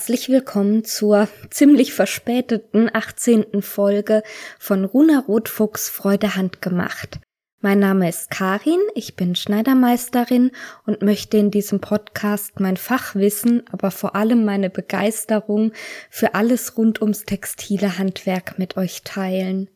[0.00, 3.60] Herzlich willkommen zur ziemlich verspäteten 18.
[3.60, 4.22] Folge
[4.58, 7.20] von Runa Rotfuchs Freude handgemacht.
[7.60, 10.52] Mein Name ist Karin, ich bin Schneidermeisterin
[10.86, 15.72] und möchte in diesem Podcast mein Fachwissen, aber vor allem meine Begeisterung
[16.08, 19.68] für alles rund ums textile Handwerk mit euch teilen.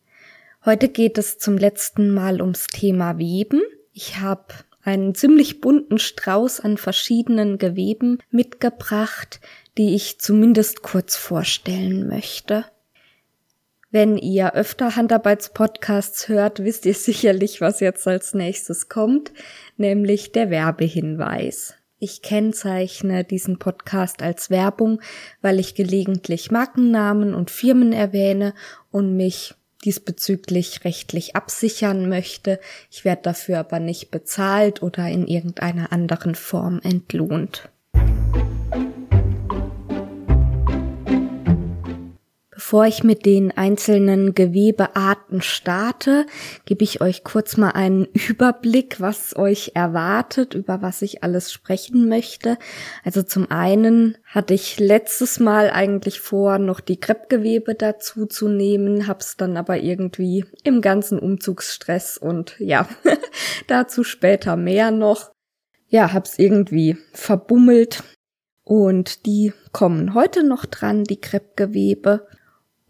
[0.64, 3.60] Heute geht es zum letzten Mal ums Thema Weben.
[3.92, 9.40] Ich habe einen ziemlich bunten Strauß an verschiedenen Geweben mitgebracht,
[9.78, 12.64] die ich zumindest kurz vorstellen möchte.
[13.90, 19.32] Wenn ihr öfter Handarbeitspodcasts hört, wisst ihr sicherlich, was jetzt als nächstes kommt,
[19.76, 21.74] nämlich der Werbehinweis.
[22.00, 25.00] Ich kennzeichne diesen Podcast als Werbung,
[25.42, 28.52] weil ich gelegentlich Markennamen und Firmen erwähne
[28.90, 32.58] und mich diesbezüglich rechtlich absichern möchte.
[32.90, 37.68] Ich werde dafür aber nicht bezahlt oder in irgendeiner anderen Form entlohnt.
[42.64, 46.24] Bevor ich mit den einzelnen Gewebearten starte,
[46.64, 52.08] gebe ich euch kurz mal einen Überblick, was euch erwartet, über was ich alles sprechen
[52.08, 52.56] möchte.
[53.04, 59.06] Also zum einen hatte ich letztes Mal eigentlich vor, noch die Kreppgewebe dazu zu nehmen,
[59.08, 62.88] hab's dann aber irgendwie im ganzen Umzugsstress und ja,
[63.66, 65.32] dazu später mehr noch.
[65.88, 68.02] Ja, hab's irgendwie verbummelt
[68.62, 72.26] und die kommen heute noch dran, die Kreppgewebe.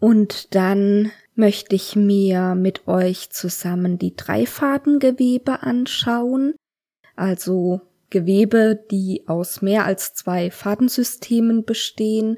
[0.05, 6.53] Und dann möchte ich mir mit euch zusammen die Dreifadengewebe anschauen,
[7.15, 7.81] also
[8.11, 12.37] Gewebe, die aus mehr als zwei Fadensystemen bestehen,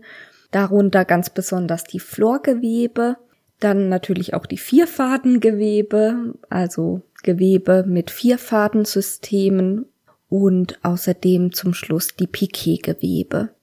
[0.51, 3.17] darunter ganz besonders die Florgewebe,
[3.59, 9.87] dann natürlich auch die Vierfadengewebe, also Gewebe mit Vierfadensystemen
[10.29, 13.56] und außerdem zum Schluss die Piquet-Gewebe.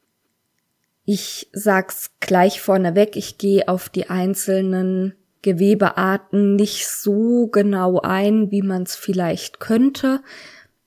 [1.05, 8.63] Ich sag's gleich vorneweg, ich gehe auf die einzelnen Gewebearten nicht so genau ein, wie
[8.63, 10.23] man es vielleicht könnte,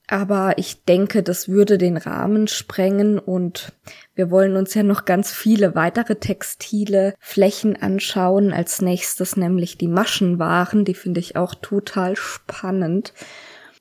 [0.07, 3.73] aber ich denke, das würde den Rahmen sprengen und
[4.15, 9.89] wir wollen uns ja noch ganz viele weitere textile Flächen anschauen, als nächstes nämlich die
[9.89, 13.13] Maschenwaren, die finde ich auch total spannend.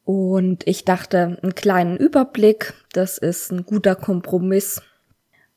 [0.04, 4.82] Und ich dachte, einen kleinen Überblick, das ist ein guter Kompromiss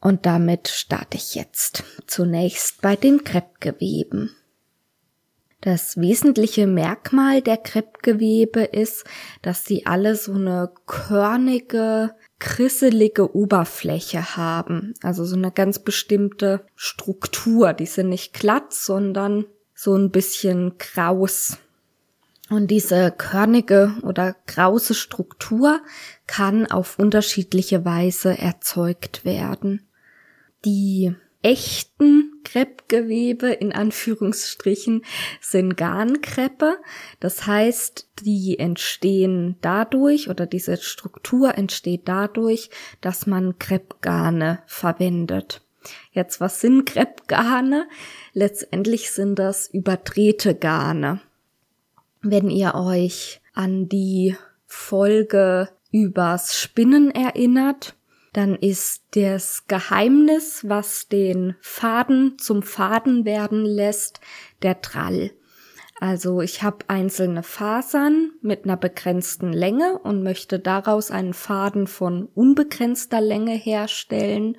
[0.01, 4.35] und damit starte ich jetzt zunächst bei den Kreppgeweben.
[5.61, 9.03] Das wesentliche Merkmal der Kreppgewebe ist,
[9.41, 14.93] dass sie alle so eine körnige, krisselige Oberfläche haben.
[15.03, 17.73] Also so eine ganz bestimmte Struktur.
[17.73, 19.45] Die sind nicht glatt, sondern
[19.75, 21.57] so ein bisschen kraus.
[22.49, 25.81] Und diese körnige oder krause Struktur
[26.25, 29.88] kann auf unterschiedliche Weise erzeugt werden
[30.65, 35.03] die echten Kreppgewebe in Anführungsstrichen
[35.39, 36.77] sind Garnkreppe.
[37.19, 42.69] Das heißt, die entstehen dadurch oder diese Struktur entsteht dadurch,
[43.01, 45.61] dass man Kreppgarne verwendet.
[46.11, 47.87] Jetzt, was sind Kreppgarne?
[48.33, 51.21] Letztendlich sind das überdrehte Garne.
[52.21, 57.95] Wenn ihr euch an die Folge übers Spinnen erinnert,
[58.39, 64.21] dann ist das Geheimnis, was den Faden zum Faden werden lässt,
[64.61, 65.31] der Drall.
[65.99, 72.29] Also ich habe einzelne Fasern mit einer begrenzten Länge und möchte daraus einen Faden von
[72.33, 74.55] unbegrenzter Länge herstellen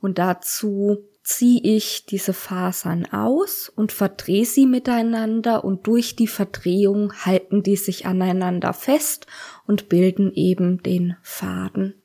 [0.00, 7.12] und dazu ziehe ich diese Fasern aus und verdrehe sie miteinander und durch die Verdrehung
[7.24, 9.26] halten die sich aneinander fest
[9.66, 12.00] und bilden eben den Faden.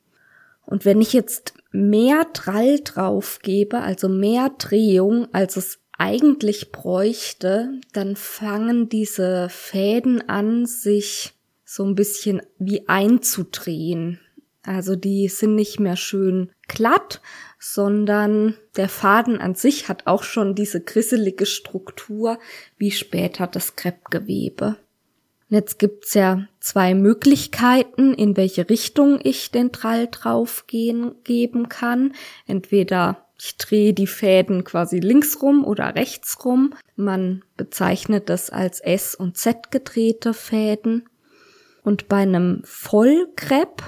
[0.72, 7.78] Und wenn ich jetzt mehr Drall drauf gebe, also mehr Drehung, als es eigentlich bräuchte,
[7.92, 11.34] dann fangen diese Fäden an, sich
[11.66, 14.18] so ein bisschen wie einzudrehen.
[14.62, 17.20] Also die sind nicht mehr schön glatt,
[17.58, 22.38] sondern der Faden an sich hat auch schon diese grisselige Struktur
[22.78, 24.78] wie später das Kreppgewebe.
[25.52, 32.14] Jetzt gibt's ja zwei Möglichkeiten, in welche Richtung ich den Trall draufgehen geben kann.
[32.46, 36.72] Entweder ich drehe die Fäden quasi links rum oder rechts rum.
[36.96, 41.06] Man bezeichnet das als S- und Z-gedrehte Fäden.
[41.84, 43.82] Und bei einem Vollkrepp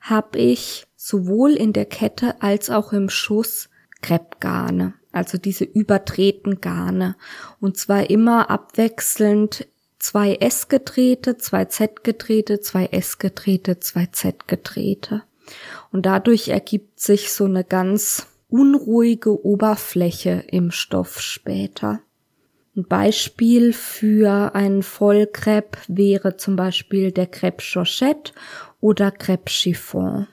[0.00, 3.68] habe ich sowohl in der Kette als auch im Schuss
[4.02, 7.14] Kreppgarne, also diese überdrehten Garne.
[7.60, 9.68] Und zwar immer abwechselnd
[10.04, 15.22] zwei S gedrehte, zwei Z gedrehte, zwei S gedrehte, zwei Z gedrehte.
[15.92, 22.00] Und dadurch ergibt sich so eine ganz unruhige Oberfläche im Stoff später.
[22.76, 28.32] Ein Beispiel für einen Vollcrepe wäre zum Beispiel der Crepe Chochette
[28.82, 30.26] oder Crepe Chiffon.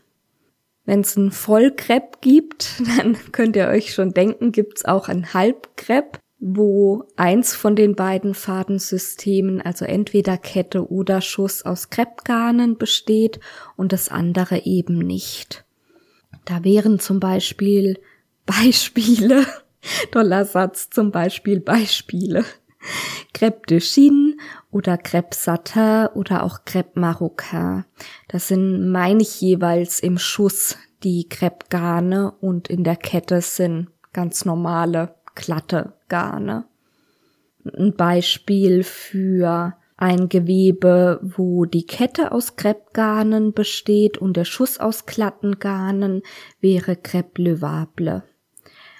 [0.84, 6.20] Wenn es einen Vollcrepe gibt, dann könnt ihr euch schon denken, gibt's auch ein Halbcrepe,
[6.42, 13.40] wo eins von den beiden Fadensystemen, also entweder Kette oder Schuss aus Kreppgarnen besteht
[13.78, 15.64] und das andere eben nicht.
[16.46, 18.00] Da wären zum Beispiel
[18.46, 19.46] Beispiele
[20.12, 22.44] Toller Satz, zum Beispiel Beispiele.
[23.34, 24.36] Crêpe de Chine
[24.72, 27.86] oder Crêpe Satin oder auch Crêpe Marocain.
[28.28, 33.90] Das sind, meine ich, jeweils im Schuss die Crêpe Garne und in der Kette sind
[34.14, 36.66] ganz normale, glatte Garne.
[37.64, 45.06] Ein Beispiel für ein Gewebe, wo die Kette aus Crêpe-Garnen besteht und der Schuss aus
[45.06, 46.24] glatten Garnen,
[46.60, 46.98] wäre
[47.38, 48.24] Levable.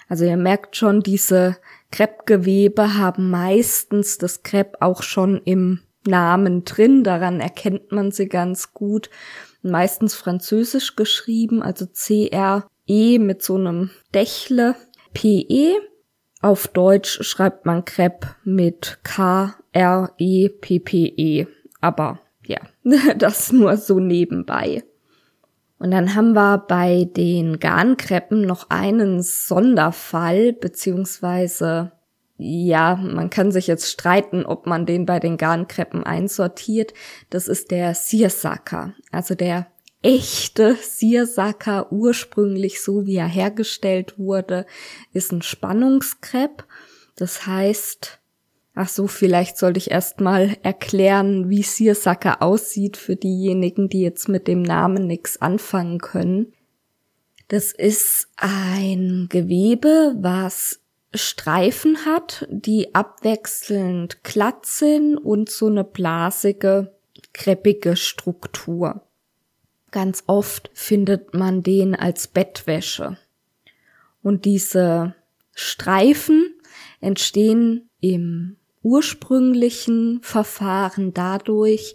[0.08, 1.56] Also ihr merkt schon, diese
[1.90, 7.02] Kreppgewebe haben meistens das Krepp auch schon im Namen drin.
[7.02, 9.10] Daran erkennt man sie ganz gut.
[9.62, 14.76] Meistens französisch geschrieben, also C-R-E mit so einem Dächle.
[15.14, 15.74] P-E.
[16.42, 19.56] Auf Deutsch schreibt man Krepp mit K-R-E-P-P-E.
[21.80, 22.58] Aber ja,
[23.16, 24.82] das nur so nebenbei.
[25.78, 31.92] Und dann haben wir bei den Garnkreppen noch einen Sonderfall, beziehungsweise
[32.38, 36.92] ja, man kann sich jetzt streiten, ob man den bei den Garnkreppen einsortiert.
[37.30, 39.68] Das ist der Seersucker, also der
[40.02, 44.66] echte Seersucker, ursprünglich so wie er hergestellt wurde,
[45.12, 46.64] ist ein Spannungskrepp.
[47.16, 48.18] Das heißt,
[48.74, 54.48] Ach so, vielleicht sollte ich erstmal erklären, wie Seersucker aussieht für diejenigen, die jetzt mit
[54.48, 56.54] dem Namen nichts anfangen können.
[57.48, 60.80] Das ist ein Gewebe, was
[61.12, 66.94] Streifen hat, die abwechselnd glatt sind und so eine blasige,
[67.34, 69.02] kreppige Struktur.
[69.92, 73.18] Ganz oft findet man den als Bettwäsche.
[74.22, 75.14] Und diese
[75.54, 76.54] Streifen
[77.00, 81.94] entstehen im ursprünglichen Verfahren dadurch,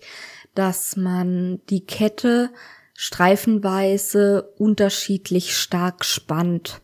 [0.54, 2.52] dass man die Kette
[2.94, 6.82] streifenweise unterschiedlich stark spannt.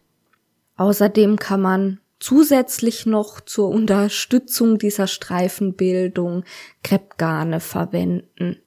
[0.77, 6.43] Außerdem kann man zusätzlich noch zur Unterstützung dieser Streifenbildung
[6.83, 8.62] Kreppgarne verwenden.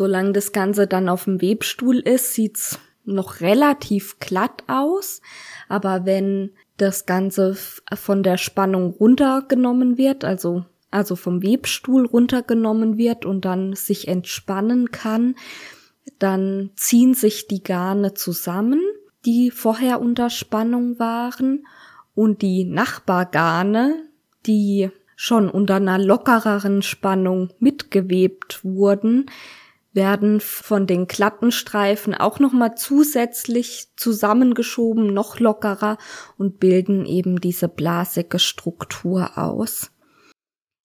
[0.00, 5.20] Solange das Ganze dann auf dem Webstuhl ist, sieht's noch relativ glatt aus,
[5.68, 7.54] aber wenn das Ganze
[7.92, 14.90] von der Spannung runtergenommen wird, also, also vom Webstuhl runtergenommen wird und dann sich entspannen
[14.90, 15.34] kann,
[16.18, 18.80] dann ziehen sich die Garne zusammen,
[19.26, 21.66] die vorher unter Spannung waren.
[22.14, 23.96] Und die Nachbargarne,
[24.46, 29.26] die schon unter einer lockereren Spannung mitgewebt wurden,
[29.92, 35.98] werden von den Klattenstreifen auch nochmal zusätzlich zusammengeschoben, noch lockerer
[36.38, 39.90] und bilden eben diese blasige Struktur aus.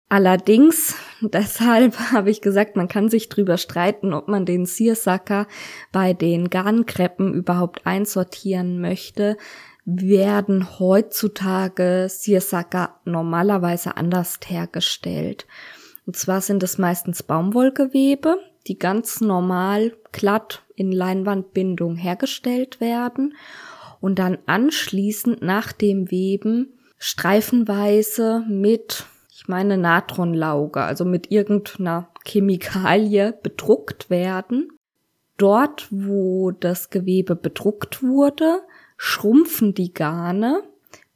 [0.09, 5.47] Allerdings, deshalb habe ich gesagt, man kann sich drüber streiten, ob man den Seersucker
[5.91, 9.37] bei den Garnkreppen überhaupt einsortieren möchte,
[9.85, 15.47] werden heutzutage Seersucker normalerweise anders hergestellt.
[16.07, 23.35] Und zwar sind es meistens Baumwollgewebe, die ganz normal glatt in Leinwandbindung hergestellt werden
[24.01, 33.33] und dann anschließend nach dem Weben streifenweise mit, ich meine Natronlauge, also mit irgendeiner Chemikalie
[33.43, 34.69] bedruckt werden.
[35.37, 38.61] Dort, wo das Gewebe bedruckt wurde,
[38.97, 40.63] schrumpfen die Garne,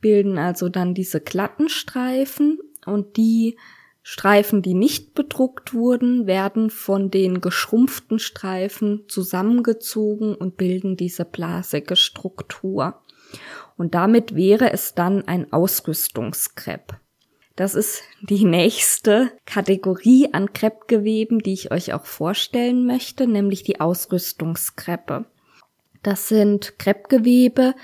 [0.01, 3.57] bilden also dann diese glatten Streifen und die
[4.09, 11.97] Streifen, die nicht bedruckt wurden, werden von den geschrumpften Streifen zusammengezogen und bilden diese blasige
[11.97, 13.03] Struktur.
[13.77, 17.01] Und damit wäre es dann ein Ausrüstungskrepp.
[17.57, 23.81] Das ist die nächste Kategorie an Kreppgeweben, die ich euch auch vorstellen möchte, nämlich die
[23.81, 25.25] Ausrüstungskreppe.
[26.05, 27.75] Das sind Kreppgewebe,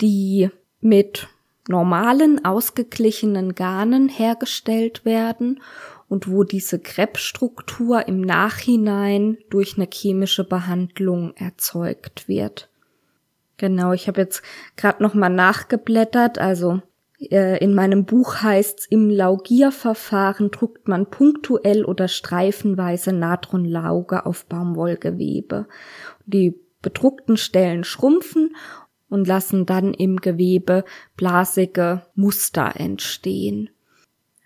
[0.00, 0.50] die
[0.80, 1.26] mit
[1.68, 5.60] normalen, ausgeglichenen Garnen hergestellt werden
[6.08, 12.68] und wo diese Kreppstruktur im Nachhinein durch eine chemische Behandlung erzeugt wird.
[13.56, 14.42] Genau, ich habe jetzt
[14.76, 16.82] gerade noch mal nachgeblättert, also
[17.30, 25.66] äh, in meinem Buch heißt's im Laugierverfahren druckt man punktuell oder streifenweise Natronlauge auf Baumwollgewebe.
[26.26, 28.54] Die bedruckten Stellen schrumpfen
[29.08, 30.84] und lassen dann im Gewebe
[31.16, 33.70] blasige Muster entstehen.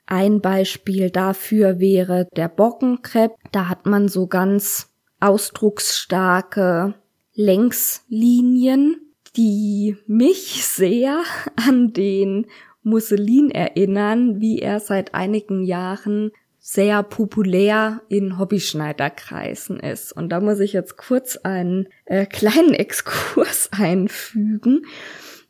[0.06, 3.32] Ein Beispiel dafür wäre der Bockenkrepp.
[3.52, 6.94] Da hat man so ganz ausdrucksstarke
[7.34, 8.96] Längslinien,
[9.36, 11.22] die mich sehr
[11.56, 12.46] an den
[12.82, 16.32] Musselin erinnern, wie er seit einigen Jahren
[16.70, 20.12] sehr populär in Hobbyschneiderkreisen ist.
[20.12, 24.84] Und da muss ich jetzt kurz einen äh, kleinen Exkurs einfügen,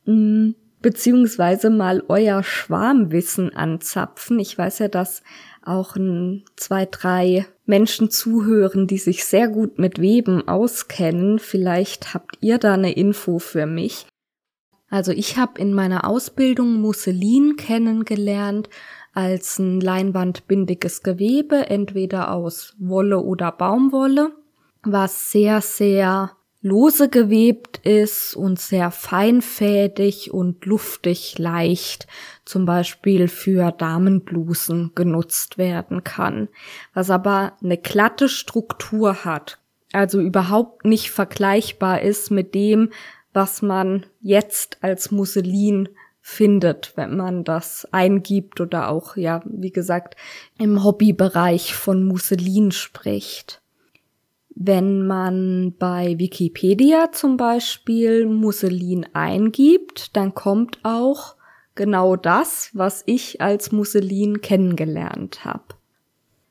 [0.04, 4.38] mh, mm, beziehungsweise mal euer Schwarmwissen anzapfen.
[4.38, 5.24] Ich weiß ja, dass
[5.64, 11.40] auch ein, zwei, drei Menschen zuhören, die sich sehr gut mit Weben auskennen.
[11.40, 14.06] Vielleicht habt ihr da eine Info für mich.
[14.88, 18.68] Also ich habe in meiner Ausbildung Musselin kennengelernt
[19.18, 24.30] als ein leinwandbindiges Gewebe, entweder aus Wolle oder Baumwolle,
[24.84, 32.06] was sehr, sehr lose gewebt ist und sehr feinfädig und luftig leicht,
[32.44, 36.48] zum Beispiel für Damenblusen genutzt werden kann,
[36.94, 39.58] was aber eine glatte Struktur hat,
[39.92, 42.90] also überhaupt nicht vergleichbar ist mit dem,
[43.32, 45.88] was man jetzt als Musselin
[46.28, 50.14] findet, wenn man das eingibt oder auch, ja, wie gesagt,
[50.58, 53.62] im Hobbybereich von Musselin spricht.
[54.54, 61.36] Wenn man bei Wikipedia zum Beispiel Musselin eingibt, dann kommt auch
[61.74, 65.76] genau das, was ich als Musselin kennengelernt habe.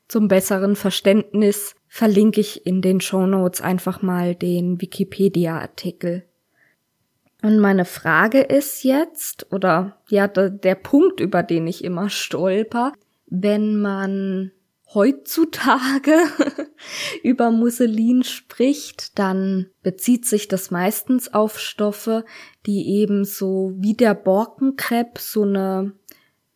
[0.08, 6.24] Zum besseren Verständnis verlinke ich in den Show Notes einfach mal den Wikipedia-Artikel.
[7.42, 12.92] Und meine Frage ist jetzt, oder ja, der, Punkt, über den ich immer stolper,
[13.26, 14.50] wenn man
[14.92, 16.16] heutzutage
[17.22, 22.24] über Musselin spricht, dann bezieht sich das meistens auf Stoffe,
[22.66, 25.92] die eben so wie der Borkenkrepp so eine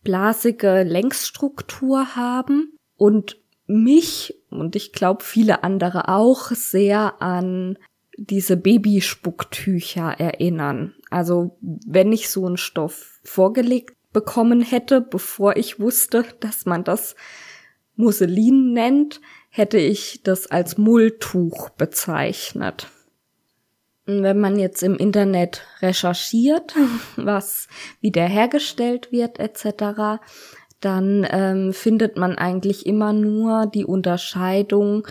[0.03, 2.73] blasige Längsstruktur haben.
[2.97, 7.79] Und mich und ich glaube viele andere auch sehr an
[8.16, 10.95] diese Babyspucktücher erinnern.
[11.11, 17.16] Also wenn ich so einen Stoff vorgelegt bekommen hätte, bevor ich wusste, dass man das
[17.97, 22.88] Musselin nennt, hätte ich das als Mulltuch bezeichnet.
[24.04, 26.75] Wenn man jetzt im Internet recherchiert,
[27.16, 27.69] was
[28.00, 30.21] wieder hergestellt wird etc.,
[30.81, 35.07] dann ähm, findet man eigentlich immer nur die Unterscheidung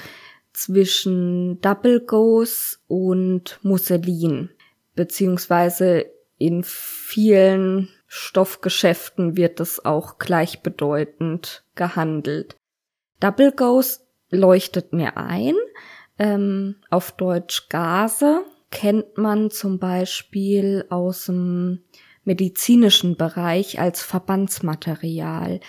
[0.53, 4.49] zwischen Double Gauze und Musselin,
[4.95, 6.05] beziehungsweise
[6.37, 12.57] in vielen Stoffgeschäften wird es auch gleichbedeutend gehandelt.
[13.19, 15.55] Double Gauze leuchtet mir ein.
[16.17, 21.83] Ähm, auf Deutsch Gase kennt man zum Beispiel aus dem
[22.23, 25.59] medizinischen Bereich als Verbandsmaterial.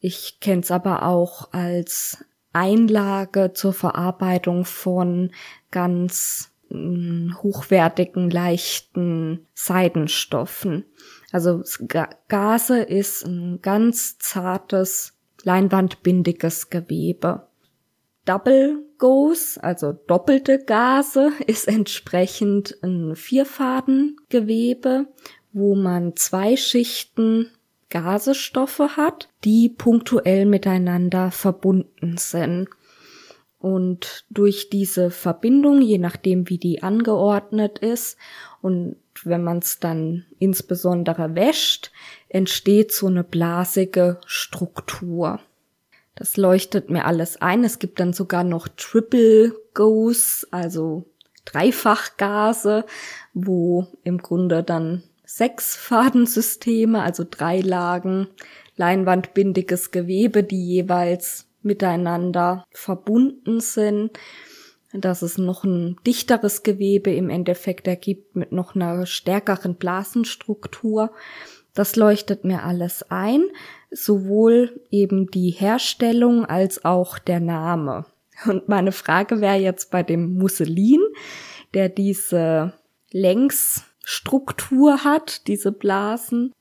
[0.00, 5.30] Ich kenne es aber auch als Einlage zur Verarbeitung von
[5.70, 10.84] ganz hm, hochwertigen, leichten Seidenstoffen.
[11.32, 11.62] Also
[12.28, 17.48] Gase ist ein ganz zartes, leinwandbindiges Gewebe.
[18.24, 25.06] Double Gauze, also doppelte Gase, ist entsprechend ein Vierfadengewebe,
[25.52, 27.50] wo man zwei Schichten
[27.90, 32.68] Gasestoffe hat, die punktuell miteinander verbunden sind.
[33.58, 38.16] Und durch diese Verbindung, je nachdem wie die angeordnet ist
[38.62, 41.92] und wenn man es dann insbesondere wäscht,
[42.30, 45.40] entsteht so eine blasige Struktur.
[46.14, 47.64] Das leuchtet mir alles ein.
[47.64, 51.04] Es gibt dann sogar noch Triple Gose, also
[51.44, 52.84] Dreifachgase,
[53.34, 58.28] wo im Grunde dann sechs Fadensysteme, also drei Lagen
[58.76, 64.18] leinwandbindiges Gewebe, die jeweils miteinander verbunden sind,
[64.92, 71.12] dass es noch ein dichteres Gewebe im Endeffekt ergibt mit noch einer stärkeren Blasenstruktur.
[71.74, 73.44] Das leuchtet mir alles ein,
[73.92, 78.04] sowohl eben die Herstellung als auch der Name.
[78.46, 81.00] Und meine Frage wäre jetzt bei dem Musselin,
[81.72, 82.72] der diese
[83.12, 86.52] längs Struktur hat, diese Blasen,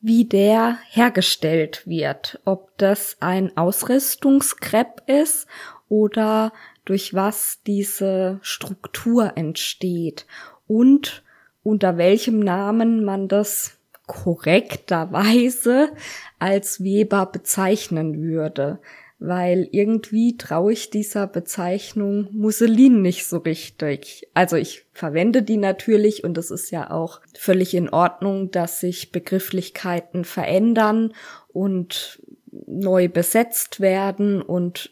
[0.00, 2.40] wie der hergestellt wird.
[2.44, 5.48] Ob das ein Ausrüstungskrepp ist
[5.88, 6.52] oder
[6.84, 10.28] durch was diese Struktur entsteht
[10.68, 11.24] und
[11.64, 15.90] unter welchem Namen man das korrekterweise
[16.38, 18.78] als Weber bezeichnen würde.
[19.24, 24.28] Weil irgendwie traue ich dieser Bezeichnung Musselin nicht so richtig.
[24.34, 29.12] Also ich verwende die natürlich und es ist ja auch völlig in Ordnung, dass sich
[29.12, 31.14] Begrifflichkeiten verändern
[31.48, 32.20] und
[32.66, 34.90] neu besetzt werden und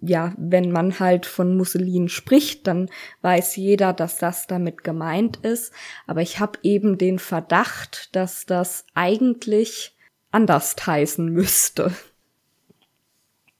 [0.00, 2.90] ja, wenn man halt von Musselin spricht, dann
[3.22, 5.72] weiß jeder, dass das damit gemeint ist.
[6.06, 9.96] Aber ich habe eben den Verdacht, dass das eigentlich
[10.30, 11.92] anders heißen müsste.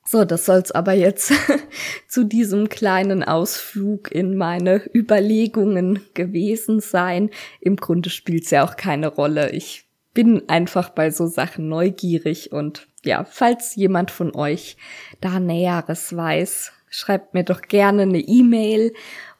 [0.04, 1.32] So, das soll's aber jetzt
[2.08, 7.30] zu diesem kleinen Ausflug in meine Überlegungen gewesen sein.
[7.60, 9.50] Im Grunde spielt's ja auch keine Rolle.
[9.50, 14.76] Ich bin einfach bei so Sachen neugierig und ja, falls jemand von euch
[15.20, 18.92] da Näheres weiß, schreibt mir doch gerne eine E-Mail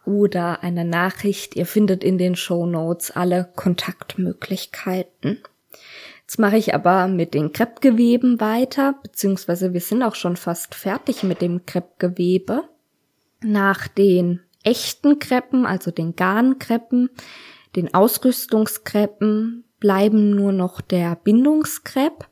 [0.04, 1.54] oder eine Nachricht.
[1.56, 5.42] Ihr findet in den Show Notes alle Kontaktmöglichkeiten.
[6.32, 11.22] Jetzt mache ich aber mit den Kreppgeweben weiter, beziehungsweise wir sind auch schon fast fertig
[11.24, 12.64] mit dem Kreppgewebe.
[13.42, 17.10] Nach den echten Kreppen, also den Garnkreppen,
[17.76, 22.26] den Ausrüstungskreppen, bleiben nur noch der Bindungskrepp.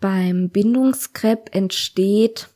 [0.00, 2.48] Beim Bindungskrepp entsteht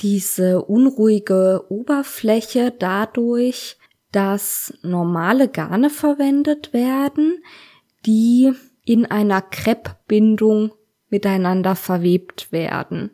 [0.00, 3.78] diese unruhige Oberfläche dadurch,
[4.10, 7.42] dass normale Garne verwendet werden,
[8.04, 8.52] die
[8.84, 10.72] in einer Kreppbindung
[11.08, 13.10] miteinander verwebt werden.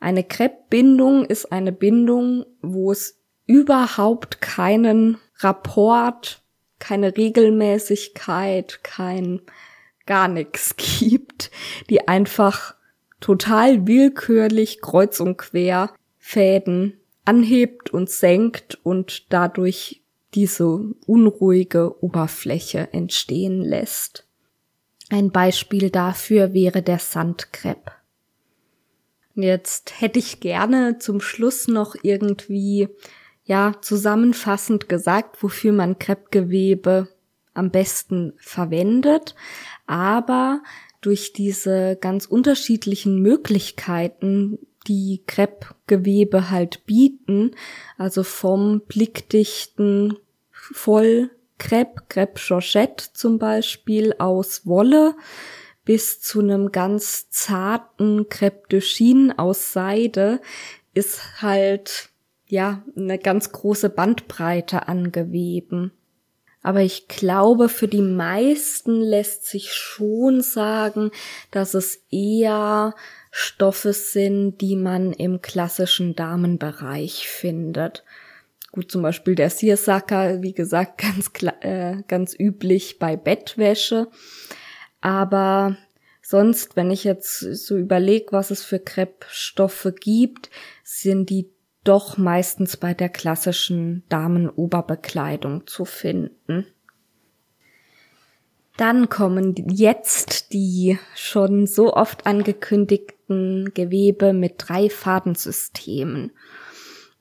[0.00, 6.42] Eine Kreppbindung ist eine Bindung, wo es überhaupt keinen Rapport,
[6.78, 9.42] keine Regelmäßigkeit, kein
[10.06, 11.50] gar nichts gibt,
[11.88, 12.74] die einfach
[13.20, 20.02] total willkürlich kreuz und quer Fäden anhebt und senkt und dadurch
[20.34, 24.26] diese unruhige Oberfläche entstehen lässt.
[25.12, 27.92] Ein Beispiel dafür wäre der Sandkrepp.
[29.34, 32.88] Jetzt hätte ich gerne zum Schluss noch irgendwie,
[33.44, 37.08] ja, zusammenfassend gesagt, wofür man Kreppgewebe
[37.52, 39.34] am besten verwendet.
[39.86, 40.62] Aber
[41.02, 47.50] durch diese ganz unterschiedlichen Möglichkeiten, die Kreppgewebe halt bieten,
[47.98, 50.16] also vom blickdichten
[50.50, 55.14] voll Crepe, Crepe Georgette zum Beispiel aus Wolle
[55.84, 60.40] bis zu einem ganz zarten Crepe de Chine aus Seide
[60.94, 62.10] ist halt
[62.46, 65.92] ja eine ganz große Bandbreite an Geweben.
[66.62, 71.10] Aber ich glaube, für die meisten lässt sich schon sagen,
[71.50, 72.94] dass es eher
[73.32, 78.04] Stoffe sind, die man im klassischen Damenbereich findet.
[78.72, 81.30] Gut, zum Beispiel der Seersucker, wie gesagt, ganz,
[81.60, 84.08] äh, ganz üblich bei Bettwäsche.
[85.02, 85.76] Aber
[86.22, 90.50] sonst, wenn ich jetzt so überlege, was es für Kreppstoffe gibt,
[90.82, 91.50] sind die
[91.84, 96.66] doch meistens bei der klassischen Damenoberbekleidung zu finden.
[98.76, 106.32] Dann kommen jetzt die schon so oft angekündigten Gewebe mit drei Fadensystemen.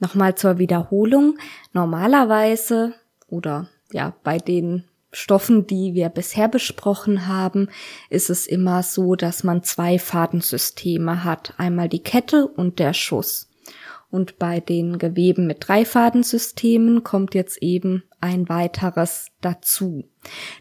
[0.01, 1.37] Nochmal zur Wiederholung.
[1.73, 2.95] Normalerweise
[3.27, 4.83] oder ja, bei den
[5.13, 7.69] Stoffen, die wir bisher besprochen haben,
[8.09, 11.53] ist es immer so, dass man zwei Fadensysteme hat.
[11.57, 13.47] Einmal die Kette und der Schuss.
[14.09, 20.05] Und bei den Geweben mit drei Fadensystemen kommt jetzt eben ein weiteres dazu.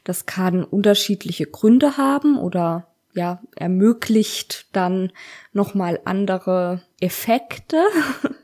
[0.04, 5.12] Das kann unterschiedliche Gründe haben oder ja, ermöglicht dann
[5.54, 7.78] nochmal andere Effekte.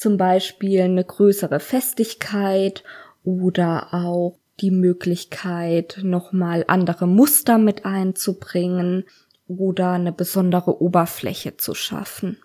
[0.00, 2.84] zum Beispiel eine größere Festigkeit
[3.22, 9.04] oder auch die Möglichkeit, nochmal andere Muster mit einzubringen
[9.46, 12.38] oder eine besondere Oberfläche zu schaffen.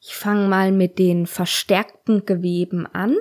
[0.00, 3.14] Ich fange mal mit den verstärkten Geweben an.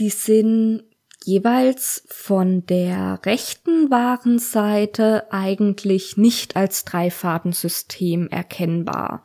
[0.00, 0.82] Die sind
[1.24, 9.24] jeweils von der rechten Warenseite eigentlich nicht als Dreifadensystem erkennbar.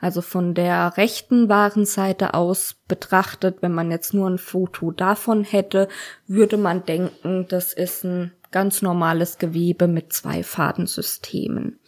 [0.00, 5.88] Also von der rechten Warenseite aus betrachtet, wenn man jetzt nur ein Foto davon hätte,
[6.26, 11.80] würde man denken, das ist ein ganz normales Gewebe mit zwei Fadensystemen.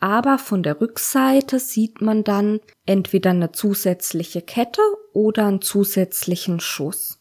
[0.00, 7.17] Aber von der Rückseite sieht man dann entweder eine zusätzliche Kette oder einen zusätzlichen Schuss.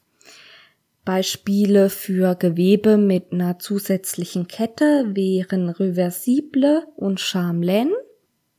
[1.07, 7.93] Beispiele für Gewebe mit einer zusätzlichen Kette wären Reversible und Charmelaine.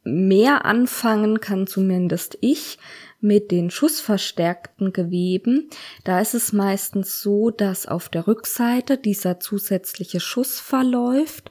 [0.03, 2.79] Mehr anfangen kann zumindest ich
[3.21, 5.69] mit den schussverstärkten Geweben.
[6.05, 11.51] Da ist es meistens so, dass auf der Rückseite dieser zusätzliche Schuss verläuft,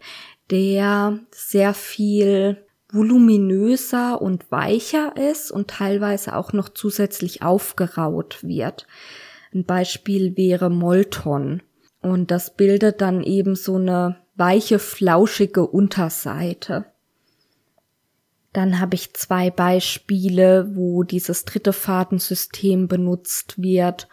[0.50, 8.88] der sehr viel voluminöser und weicher ist und teilweise auch noch zusätzlich aufgeraut wird.
[9.54, 11.62] Ein Beispiel wäre Molton.
[12.02, 16.86] Und das bildet dann eben so eine weiche, flauschige Unterseite.
[18.54, 24.08] Dann habe ich zwei Beispiele, wo dieses dritte Fadensystem benutzt wird,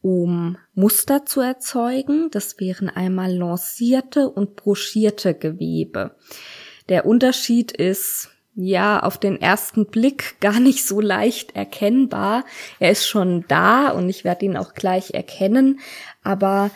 [0.00, 2.30] um Muster zu erzeugen.
[2.30, 6.16] Das wären einmal lancierte und broschierte Gewebe.
[6.88, 8.30] Der Unterschied ist
[8.66, 12.44] ja auf den ersten Blick gar nicht so leicht erkennbar.
[12.78, 15.80] Er ist schon da und ich werde ihn auch gleich erkennen,
[16.22, 16.70] aber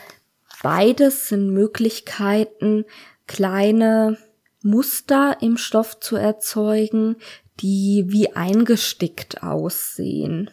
[0.63, 2.85] beides sind Möglichkeiten,
[3.27, 4.17] kleine
[4.61, 7.17] Muster im Stoff zu erzeugen,
[7.59, 10.49] die wie eingestickt aussehen.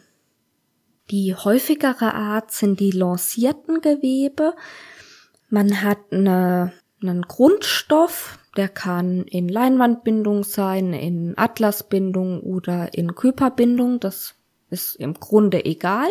[1.11, 4.55] Die häufigere Art sind die lancierten Gewebe.
[5.51, 14.01] Man hat eine, einen Grundstoff, der kann in Leinwandbindung sein, in Atlasbindung oder in Körperbindung.
[14.01, 14.35] Das
[14.71, 16.09] ist im Grunde egal.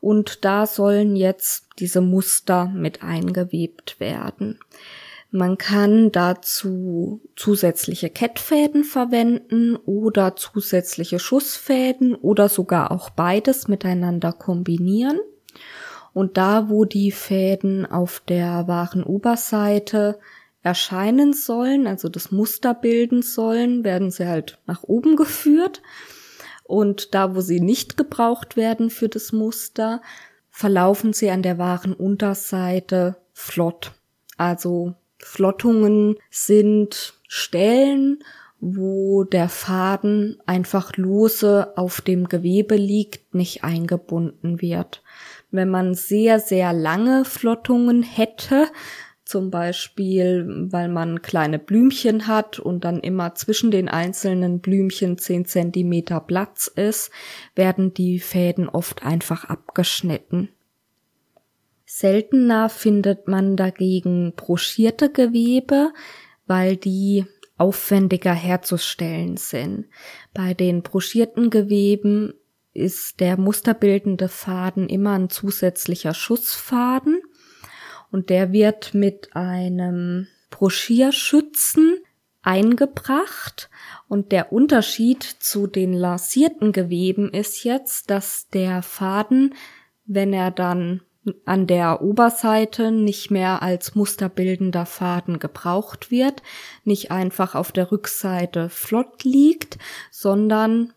[0.00, 4.58] Und da sollen jetzt diese Muster mit eingewebt werden.
[5.32, 15.20] Man kann dazu zusätzliche Kettfäden verwenden oder zusätzliche Schussfäden oder sogar auch beides miteinander kombinieren.
[16.12, 20.18] Und da, wo die Fäden auf der wahren Oberseite
[20.62, 25.82] erscheinen sollen, also das Muster bilden sollen, werden sie halt nach oben geführt.
[26.64, 30.02] Und da, wo sie nicht gebraucht werden für das Muster,
[30.50, 33.92] verlaufen sie an der wahren Unterseite flott.
[34.36, 38.22] Also Flottungen sind Stellen,
[38.60, 45.02] wo der Faden einfach lose auf dem Gewebe liegt, nicht eingebunden wird.
[45.50, 48.68] Wenn man sehr, sehr lange Flottungen hätte,
[49.30, 55.46] zum Beispiel, weil man kleine Blümchen hat und dann immer zwischen den einzelnen Blümchen zehn
[55.46, 57.12] Zentimeter Platz ist,
[57.54, 60.48] werden die Fäden oft einfach abgeschnitten.
[61.86, 65.92] Seltener findet man dagegen broschierte Gewebe,
[66.46, 67.24] weil die
[67.56, 69.86] aufwendiger herzustellen sind.
[70.34, 72.34] Bei den broschierten Geweben
[72.72, 77.20] ist der musterbildende Faden immer ein zusätzlicher Schussfaden
[78.10, 81.98] und der wird mit einem Broschierschützen
[82.42, 83.70] eingebracht.
[84.08, 89.54] Und der Unterschied zu den lancierten Geweben ist jetzt, dass der Faden,
[90.06, 91.02] wenn er dann
[91.44, 96.42] an der Oberseite nicht mehr als musterbildender Faden gebraucht wird,
[96.84, 99.78] nicht einfach auf der Rückseite flott liegt,
[100.10, 100.92] sondern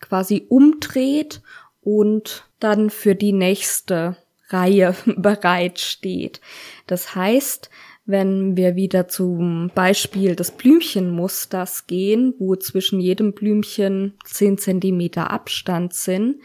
[0.00, 1.42] quasi umdreht
[1.82, 4.16] und dann für die nächste
[4.48, 6.40] Reihe bereit steht.
[6.86, 7.70] Das heißt,
[8.06, 15.92] wenn wir wieder zum Beispiel des Blümchenmusters gehen, wo zwischen jedem Blümchen zehn Zentimeter Abstand
[15.92, 16.36] sind,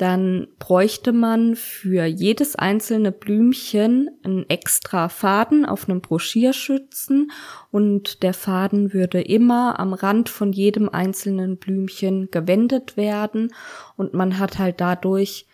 [0.00, 7.30] dann bräuchte man für jedes einzelne Blümchen einen extra Faden auf einem Broschierschützen
[7.70, 13.52] und der Faden würde immer am Rand von jedem einzelnen Blümchen gewendet werden
[13.98, 15.46] und man hat halt dadurch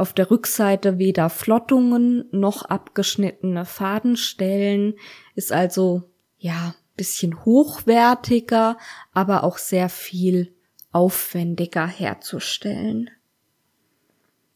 [0.00, 4.94] auf der Rückseite weder Flottungen noch abgeschnittene Fadenstellen,
[5.34, 6.04] ist also
[6.38, 8.76] ja bisschen hochwertiger,
[9.12, 10.54] aber auch sehr viel
[10.92, 13.10] aufwendiger herzustellen.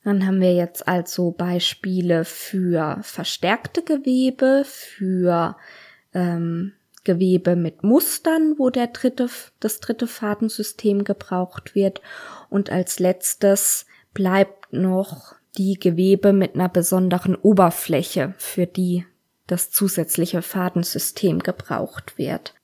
[0.02, 5.56] Dann haben wir jetzt also Beispiele für verstärkte Gewebe, für
[6.12, 6.72] ähm,
[7.04, 9.28] Gewebe mit Mustern, wo der dritte,
[9.60, 12.02] das dritte Fadensystem gebraucht wird.
[12.50, 19.04] Und als letztes bleibt noch die Gewebe mit einer besonderen Oberfläche, für die
[19.46, 22.54] das zusätzliche Fadensystem gebraucht wird.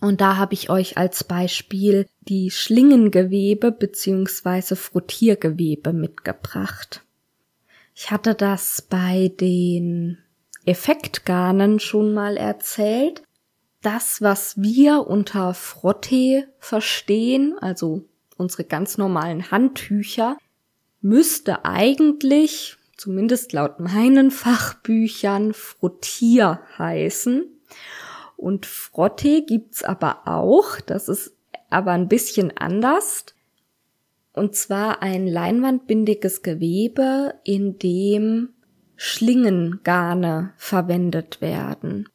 [0.00, 4.74] Und da habe ich euch als Beispiel die Schlingengewebe bzw.
[4.74, 7.02] Frottiergewebe mitgebracht.
[7.94, 10.18] Ich hatte das bei den
[10.66, 13.22] Effektgarnen schon mal erzählt.
[13.82, 18.04] Das, was wir unter Frottee verstehen, also
[18.36, 20.36] unsere ganz normalen Handtücher,
[21.04, 27.44] müsste eigentlich, zumindest laut meinen Fachbüchern, Frottier heißen.
[28.36, 30.80] Und Frotte gibt's aber auch.
[30.80, 31.36] Das ist
[31.68, 33.26] aber ein bisschen anders.
[34.32, 38.54] Und zwar ein leinwandbindiges Gewebe, in dem
[38.96, 42.08] Schlingengarne verwendet werden.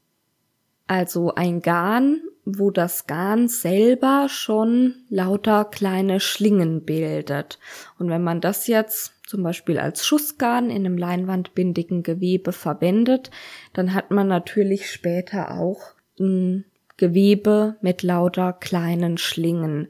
[0.88, 7.60] Also ein Garn, wo das Garn selber schon lauter kleine Schlingen bildet.
[7.97, 13.30] Und wenn man das jetzt zum Beispiel als Schussgarn in einem leinwandbindigen Gewebe verwendet,
[13.73, 16.65] dann hat man natürlich später auch ein
[16.97, 19.88] Gewebe mit lauter kleinen Schlingen.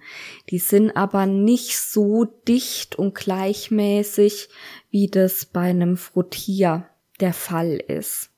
[0.50, 4.50] Die sind aber nicht so dicht und gleichmäßig,
[4.92, 6.88] wie das bei einem Frottier
[7.20, 8.30] der Fall ist.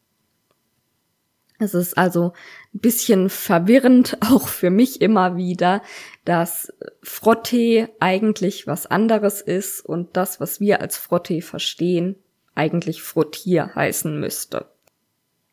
[1.59, 2.33] Es ist also
[2.73, 5.81] ein bisschen verwirrend, auch für mich immer wieder,
[6.25, 12.15] dass Frottee eigentlich was anderes ist und das, was wir als Frottee verstehen,
[12.55, 14.67] eigentlich Frottier heißen müsste.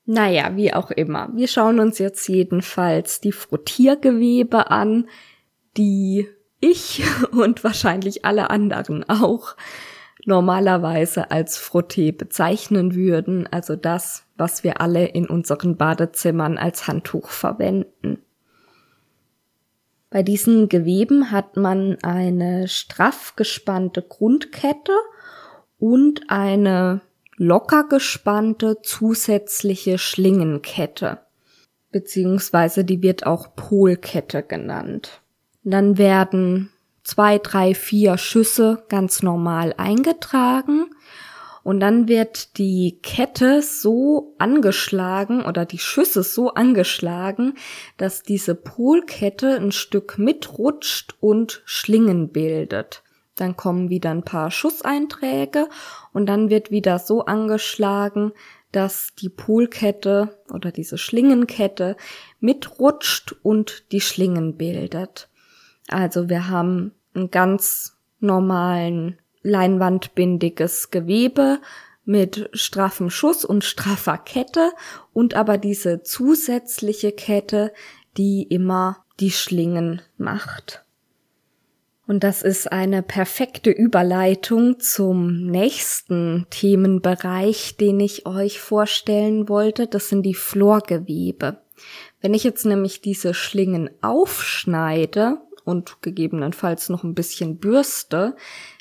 [0.04, 1.28] Naja, wie auch immer.
[1.34, 5.06] Wir schauen uns jetzt jedenfalls die Frottiergewebe an,
[5.76, 6.28] die
[6.60, 7.02] ich
[7.32, 9.54] und wahrscheinlich alle anderen auch
[10.28, 17.30] normalerweise als Frottee bezeichnen würden, also das, was wir alle in unseren Badezimmern als Handtuch
[17.30, 18.22] verwenden.
[20.10, 24.92] Bei diesen Geweben hat man eine straff gespannte Grundkette
[25.78, 27.00] und eine
[27.36, 31.18] locker gespannte zusätzliche Schlingenkette,
[31.90, 35.22] beziehungsweise die wird auch Polkette genannt.
[35.62, 36.70] Dann werden
[37.08, 40.90] zwei, drei, vier Schüsse ganz normal eingetragen
[41.64, 47.54] und dann wird die Kette so angeschlagen oder die Schüsse so angeschlagen,
[47.96, 53.02] dass diese Polkette ein Stück mitrutscht und Schlingen bildet.
[53.36, 55.68] Dann kommen wieder ein paar Schusseinträge
[56.12, 58.32] und dann wird wieder so angeschlagen,
[58.70, 61.96] dass die Polkette oder diese Schlingenkette
[62.38, 65.30] mitrutscht und die Schlingen bildet.
[65.88, 71.58] Also wir haben ein ganz normalen leinwandbindiges Gewebe
[72.04, 74.72] mit straffem Schuss und straffer Kette
[75.12, 77.72] und aber diese zusätzliche Kette,
[78.16, 80.84] die immer die Schlingen macht.
[82.06, 89.86] Und das ist eine perfekte Überleitung zum nächsten Themenbereich, den ich euch vorstellen wollte.
[89.86, 91.58] Das sind die Florgewebe.
[92.22, 98.34] Wenn ich jetzt nämlich diese Schlingen aufschneide und gegebenenfalls noch ein bisschen bürste,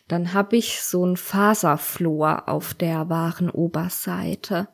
[0.08, 4.70] dann habe ich so ein Faserflor auf der wahren Oberseite.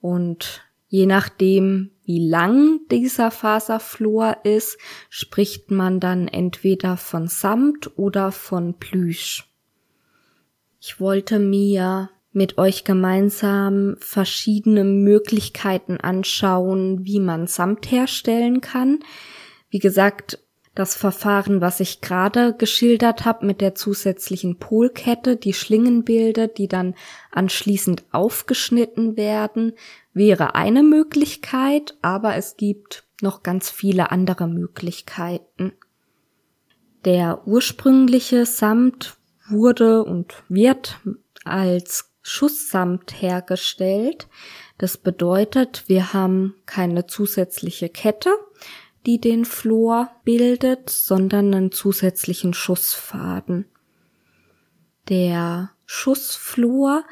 [0.00, 4.78] Und Je nachdem, wie lang dieser Faserflor ist,
[5.10, 9.52] spricht man dann entweder von Samt oder von Plüsch.
[10.80, 19.00] Ich wollte mir mit euch gemeinsam verschiedene Möglichkeiten anschauen, wie man Samt herstellen kann.
[19.68, 20.38] Wie gesagt,
[20.78, 26.68] das Verfahren, was ich gerade geschildert habe mit der zusätzlichen Polkette, die Schlingen bildet, die
[26.68, 26.94] dann
[27.32, 29.72] anschließend aufgeschnitten werden,
[30.12, 35.72] wäre eine Möglichkeit, aber es gibt noch ganz viele andere Möglichkeiten.
[37.04, 39.16] Der ursprüngliche Samt
[39.48, 41.00] wurde und wird
[41.44, 44.28] als Schusssamt hergestellt.
[44.76, 48.30] Das bedeutet, wir haben keine zusätzliche Kette,
[49.08, 53.64] die den Flor bildet, sondern einen zusätzlichen Schussfaden.
[55.08, 57.04] Der Schussflor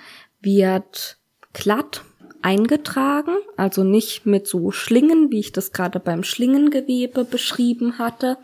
[0.43, 1.17] wird
[1.55, 2.05] glatt
[2.43, 8.37] eingetragen, also nicht mit so Schlingen, wie ich das gerade beim Schlingengewebe beschrieben hatte,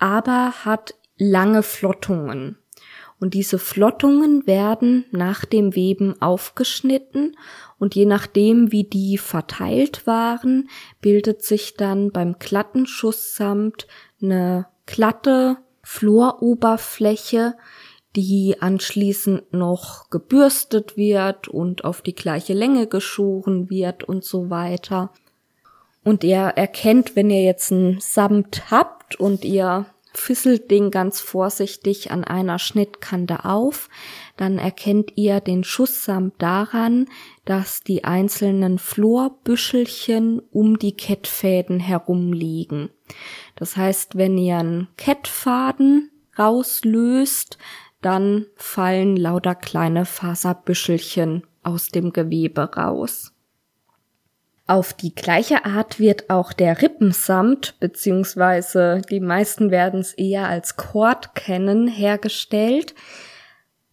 [0.00, 2.58] aber hat lange Flottungen.
[3.22, 7.36] Und diese Flottungen werden nach dem Weben aufgeschnitten
[7.78, 10.68] und je nachdem, wie die verteilt waren,
[11.00, 13.86] bildet sich dann beim glatten Schusssamt
[14.20, 17.54] eine glatte Floroberfläche,
[18.16, 25.12] die anschließend noch gebürstet wird und auf die gleiche Länge geschoren wird und so weiter.
[26.02, 32.10] Und ihr erkennt, wenn ihr jetzt ein Samt habt und ihr fisselt den ganz vorsichtig
[32.10, 33.88] an einer Schnittkante auf,
[34.36, 37.06] dann erkennt ihr den Schusssamt daran,
[37.44, 42.90] dass die einzelnen Florbüschelchen um die Kettfäden herumliegen.
[43.56, 47.58] Das heißt, wenn ihr einen Kettfaden rauslöst,
[48.00, 53.32] dann fallen lauter kleine Faserbüschelchen aus dem Gewebe raus.
[54.66, 60.76] Auf die gleiche Art wird auch der Rippensamt, beziehungsweise die meisten werden es eher als
[60.76, 62.94] Kord kennen, hergestellt,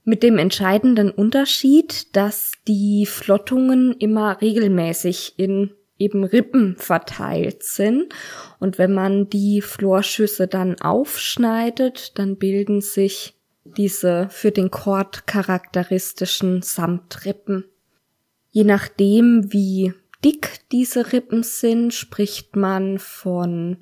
[0.04, 8.14] mit dem entscheidenden Unterschied, dass die Flottungen immer regelmäßig in eben Rippen verteilt sind.
[8.60, 16.62] Und wenn man die Florschüsse dann aufschneidet, dann bilden sich diese für den Kord charakteristischen
[16.62, 17.66] Samtrippen.
[18.52, 23.78] Je nachdem, wie dick diese Rippen sind, spricht man von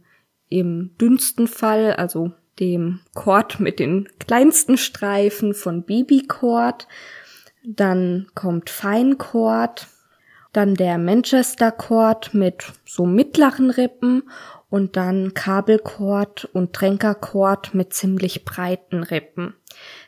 [0.50, 6.88] im dünnsten Fall, also dem Kord mit den kleinsten Streifen von Babykord.
[7.64, 9.88] Dann kommt Feinkord.
[10.54, 14.24] dann der Manchester Cord mit so mittleren Rippen
[14.70, 19.56] und dann Kabelcord und Tränkercord mit ziemlich breiten Rippen.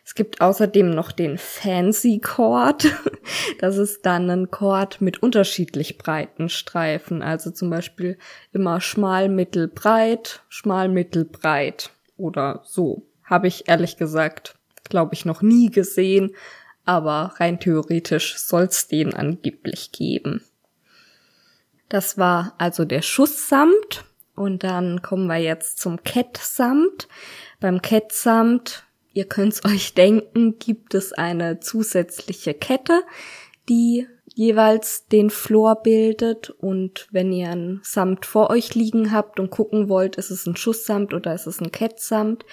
[0.10, 2.88] Es gibt außerdem noch den Fancy Cord.
[3.60, 7.22] Das ist dann ein Cord mit unterschiedlich breiten Streifen.
[7.22, 8.18] Also zum Beispiel
[8.52, 13.06] immer schmal, mittel, breit, schmal, mittel, breit oder so.
[13.24, 16.32] Habe ich ehrlich gesagt, glaube ich, noch nie gesehen.
[16.86, 20.44] Aber rein theoretisch soll's den angeblich geben.
[21.88, 24.06] Das war also der Schusssamt.
[24.36, 27.08] Und dann kommen wir jetzt zum Kettsamt.
[27.60, 33.04] Beim Kettsamt, ihr könnt's euch denken, gibt es eine zusätzliche Kette,
[33.68, 34.08] die
[34.40, 39.90] jeweils den Flor bildet und wenn ihr ein Samt vor euch liegen habt und gucken
[39.90, 42.46] wollt, ist es ein Schusssamt oder ist es ein Kettsamt,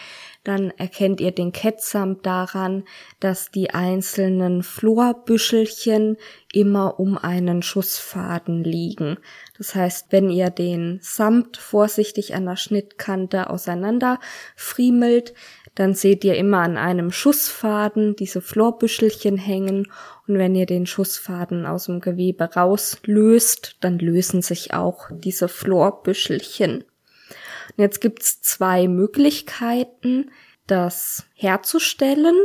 [0.43, 2.85] dann erkennt ihr den Kettsamt daran,
[3.21, 6.17] dass die einzelnen Florbüschelchen
[6.53, 9.19] immer um einen Schussfaden liegen.
[9.59, 14.19] Das heißt, wenn ihr den Samt vorsichtig an der Schnittkante auseinander
[14.57, 15.35] friemelt,
[15.77, 19.93] dann seht ihr immer an einem Schussfaden diese Florbüschelchen hängen
[20.27, 26.79] und wenn ihr den Schussfaden aus dem Gewebe rauslöst, dann lösen sich auch diese Florbüschelchen.
[26.79, 30.31] Und jetzt gibt's zwei Möglichkeiten,
[30.67, 32.37] das herzustellen.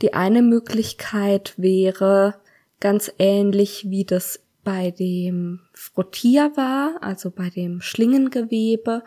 [0.00, 2.36] Die eine Möglichkeit wäre
[2.78, 9.02] ganz ähnlich wie das bei dem Frottier war, also bei dem Schlingengewebe,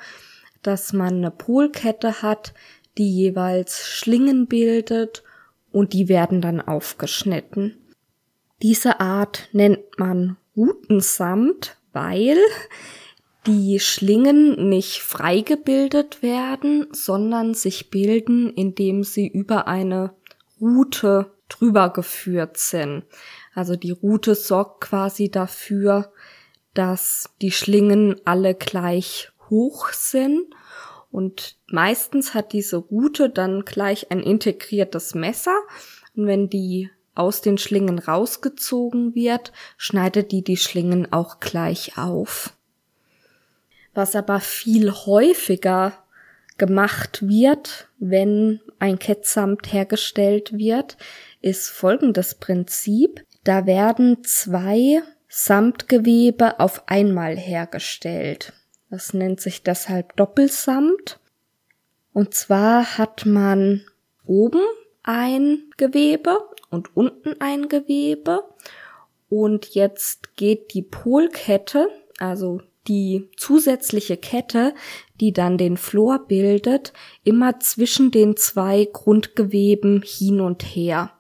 [0.62, 2.54] dass man eine Polkette hat,
[2.97, 5.23] die jeweils Schlingen bildet
[5.71, 7.78] und die werden dann aufgeschnitten.
[8.62, 12.38] Diese Art nennt man Rutensamt, weil
[13.45, 20.13] die Schlingen nicht frei gebildet werden, sondern sich bilden, indem sie über eine
[20.60, 23.06] Rute drüber geführt sind.
[23.54, 26.12] Also die Rute sorgt quasi dafür,
[26.73, 30.45] dass die Schlingen alle gleich hoch sind
[31.12, 35.58] und meistens hat diese Rute dann gleich ein integriertes Messer
[36.15, 42.53] und wenn die aus den Schlingen rausgezogen wird, schneidet die die Schlingen auch gleich auf.
[43.93, 45.93] Was aber viel häufiger
[46.58, 50.97] gemacht wird, wenn ein Kettsamt hergestellt wird,
[51.41, 53.25] ist folgendes Prinzip.
[53.43, 58.53] Da werden zwei Samtgewebe auf einmal hergestellt.
[58.89, 61.18] Das nennt sich deshalb Doppelsamt.
[62.13, 63.82] Und zwar hat man
[64.26, 64.62] oben
[65.04, 66.38] ein Gewebe
[66.69, 68.43] und unten ein Gewebe.
[69.30, 74.74] Und jetzt geht die Polkette, also die zusätzliche Kette,
[75.19, 76.93] die dann den Flor bildet,
[77.24, 81.12] immer zwischen den zwei Grundgeweben hin und her.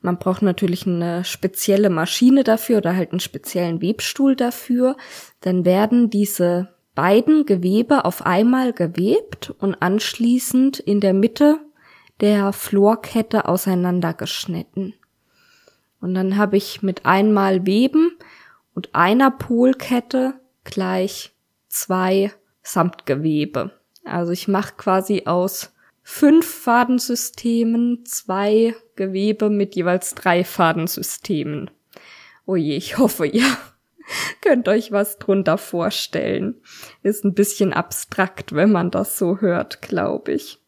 [0.00, 4.96] Man braucht natürlich eine spezielle Maschine dafür oder halt einen speziellen Webstuhl dafür.
[5.42, 11.58] Dann werden diese beiden Gewebe auf einmal gewebt und anschließend in der Mitte
[12.20, 14.94] der Florkette auseinandergeschnitten.
[16.00, 18.12] Und dann habe ich mit einmal Weben
[18.74, 21.34] und einer Polkette gleich
[21.68, 23.72] zwei Samtgewebe.
[24.04, 25.72] Also ich mache quasi aus
[26.02, 31.70] fünf Fadensystemen zwei Gewebe mit jeweils drei Fadensystemen.
[32.46, 33.46] Oh je, ich hoffe, ihr
[34.40, 36.60] könnt euch was drunter vorstellen.
[37.02, 40.58] Ist ein bisschen abstrakt, wenn man das so hört, glaube ich.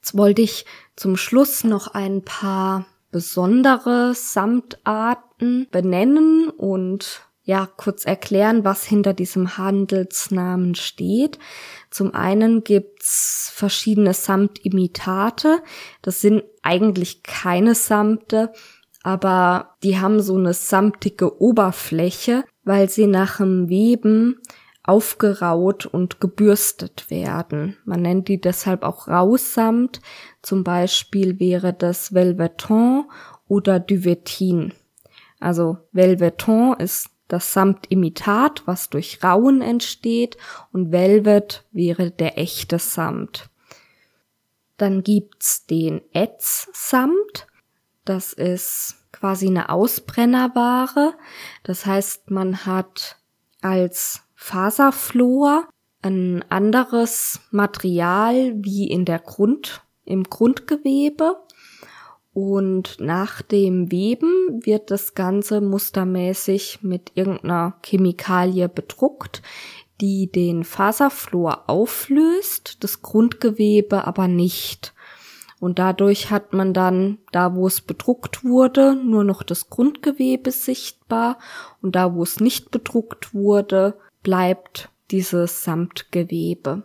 [0.00, 8.64] Jetzt wollte ich zum Schluss noch ein paar besondere Samtarten benennen und ja, kurz erklären,
[8.64, 11.38] was hinter diesem Handelsnamen steht.
[11.90, 15.60] Zum einen gibt's verschiedene Samtimitate.
[16.02, 18.52] Das sind eigentlich keine Samte,
[19.02, 24.40] aber die haben so eine samtige Oberfläche, weil sie nach dem Weben
[24.84, 27.76] aufgeraut und gebürstet werden.
[27.84, 30.00] Man nennt die deshalb auch Rausamt.
[30.42, 33.04] Zum Beispiel wäre das Velveton
[33.46, 34.72] oder Duvetin.
[35.38, 40.36] Also Velveton ist das Samtimitat, was durch Rauen entsteht,
[40.72, 43.48] und Velvet wäre der echte Samt.
[44.76, 47.46] Dann gibt's den Ätz-Samt.
[48.04, 51.14] Das ist quasi eine Ausbrennerware.
[51.62, 53.18] Das heißt, man hat
[53.60, 55.68] als Faserflor
[56.02, 61.36] ein anderes Material wie in der Grund, im Grundgewebe
[62.32, 69.40] und nach dem Weben wird das Ganze mustermäßig mit irgendeiner Chemikalie bedruckt,
[70.00, 74.94] die den Faserflor auflöst, das Grundgewebe aber nicht.
[75.62, 81.38] Und dadurch hat man dann, da wo es bedruckt wurde, nur noch das Grundgewebe sichtbar
[81.80, 83.94] und da wo es nicht bedruckt wurde,
[84.24, 86.82] bleibt dieses Samtgewebe.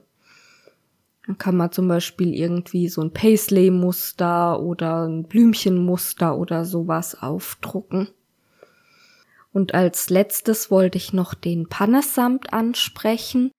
[1.26, 8.10] Dann kann man zum Beispiel irgendwie so ein Paisley-Muster oder ein Blümchenmuster oder sowas aufdrucken.
[9.54, 13.50] Und als letztes wollte ich noch den Pannesamt ansprechen.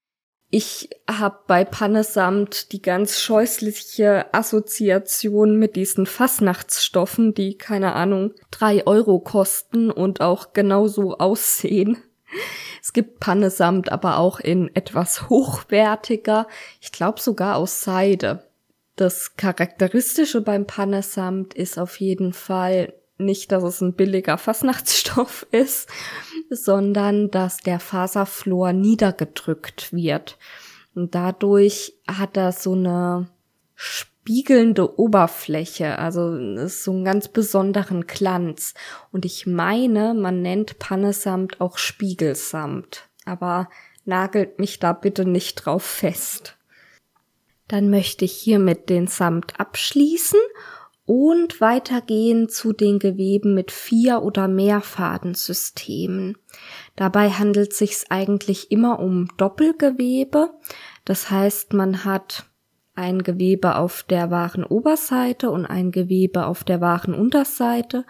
[0.50, 8.86] Ich habe bei Pannesamt die ganz scheußliche Assoziation mit diesen Fassnachtsstoffen, die keine Ahnung drei
[8.86, 11.98] Euro kosten und auch genauso aussehen.
[12.82, 16.46] Es gibt Pannesamt aber auch in etwas hochwertiger,
[16.80, 18.44] ich glaube sogar aus Seide.
[18.96, 25.88] Das Charakteristische beim Pannesamt ist auf jeden Fall nicht, dass es ein billiger Fassnachtsstoff ist,
[26.50, 30.38] sondern dass der Faserflor niedergedrückt wird.
[30.94, 33.28] Und dadurch hat er so eine
[33.74, 38.74] spiegelnde Oberfläche, also ist so einen ganz besonderen Glanz.
[39.12, 43.68] Und ich meine, man nennt Pannesamt auch Spiegelsamt, aber
[44.04, 46.56] nagelt mich da bitte nicht drauf fest.
[47.68, 50.40] Dann möchte ich hiermit den Samt abschließen
[51.08, 56.36] und weitergehen zu den Geweben mit vier oder mehr Fadensystemen.
[56.96, 60.50] Dabei handelt es sich eigentlich immer um Doppelgewebe.
[61.06, 62.44] Das heißt, man hat
[62.94, 68.04] ein Gewebe auf der wahren Oberseite und ein Gewebe auf der wahren Unterseite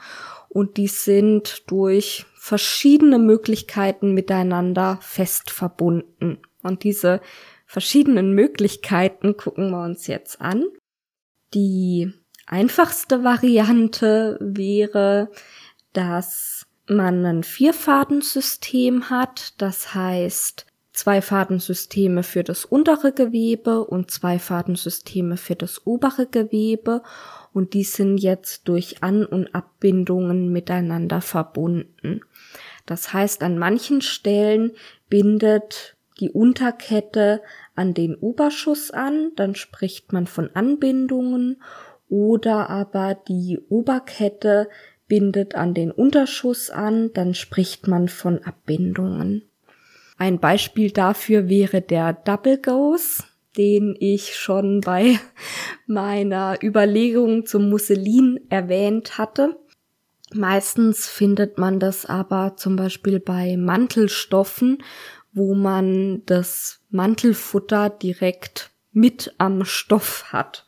[0.48, 6.38] und die sind durch verschiedene Möglichkeiten miteinander fest verbunden.
[6.64, 7.20] Und diese
[7.64, 10.64] verschiedenen Möglichkeiten gucken wir uns jetzt an.
[11.54, 12.12] Die
[12.48, 15.30] einfachste Variante wäre,
[15.92, 19.54] dass man ein Vierfadensystem hat.
[19.58, 27.02] Das heißt, zwei Fadensysteme für das untere Gewebe und zwei Fadensysteme für das obere Gewebe.
[27.52, 32.22] Und die sind jetzt durch An- und Abbindungen miteinander verbunden.
[32.86, 34.72] Das heißt, an manchen Stellen
[35.08, 37.42] bindet die Unterkette
[37.74, 41.62] an den Oberschuss an, dann spricht man von Anbindungen
[42.08, 44.68] oder aber die Oberkette
[45.08, 49.42] bindet an den Unterschuss an, dann spricht man von Abbindungen.
[50.18, 53.24] Ein Beispiel dafür wäre der Double Gose,
[53.56, 55.18] den ich schon bei
[55.86, 59.56] meiner Überlegung zum Musselin erwähnt hatte.
[60.34, 64.82] Meistens findet man das aber zum Beispiel bei Mantelstoffen,
[65.32, 70.66] wo man das Mantelfutter direkt mit am Stoff hat.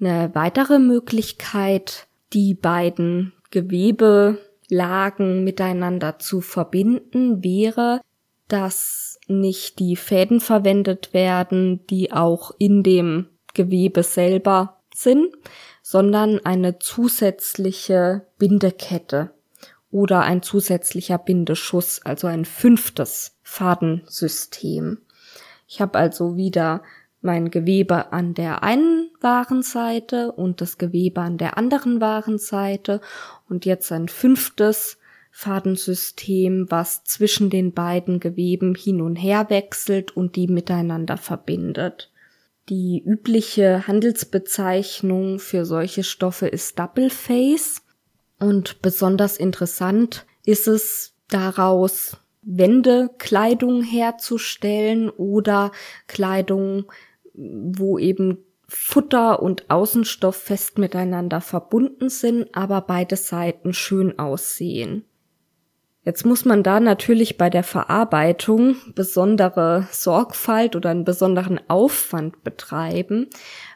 [0.00, 8.00] Eine weitere Möglichkeit, die beiden Gewebelagen miteinander zu verbinden, wäre,
[8.48, 15.34] dass nicht die Fäden verwendet werden, die auch in dem Gewebe selber sind,
[15.82, 19.30] sondern eine zusätzliche Bindekette
[19.90, 24.98] oder ein zusätzlicher Bindeschuss, also ein fünftes Fadensystem.
[25.66, 26.82] Ich habe also wieder
[27.22, 33.00] mein Gewebe an der einen Warenseite und das Gewebe an der anderen Warenseite
[33.48, 34.98] und jetzt ein fünftes
[35.30, 42.10] Fadensystem, was zwischen den beiden Geweben hin und her wechselt und die miteinander verbindet.
[42.68, 47.82] Die übliche Handelsbezeichnung für solche Stoffe ist Double Face
[48.38, 55.72] und besonders interessant ist es daraus Wendekleidung herzustellen oder
[56.06, 56.90] Kleidung
[57.40, 58.38] wo eben
[58.68, 65.04] Futter und Außenstoff fest miteinander verbunden sind, aber beide Seiten schön aussehen.
[66.02, 73.28] Jetzt muss man da natürlich bei der Verarbeitung besondere Sorgfalt oder einen besonderen Aufwand betreiben,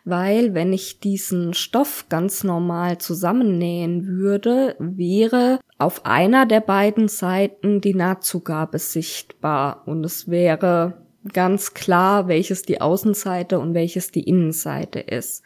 [0.06, 7.82] weil wenn ich diesen Stoff ganz normal zusammennähen würde, wäre auf einer der beiden Seiten
[7.82, 15.00] die Nahtzugabe sichtbar und es wäre ganz klar, welches die Außenseite und welches die Innenseite
[15.00, 15.42] ist.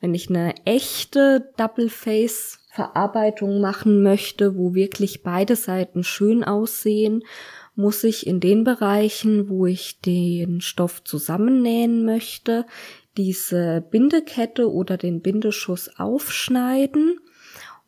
[0.00, 7.24] Wenn ich eine echte Double Face Verarbeitung machen möchte, wo wirklich beide Seiten schön aussehen,
[7.74, 12.66] muss ich in den Bereichen, wo ich den Stoff zusammennähen möchte,
[13.16, 17.18] diese Bindekette oder den Bindeschuss aufschneiden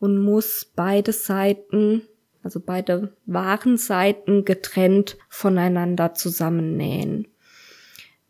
[0.01, 2.03] und muss beide Seiten
[2.43, 7.29] also beide wahren Seiten getrennt voneinander zusammennähen.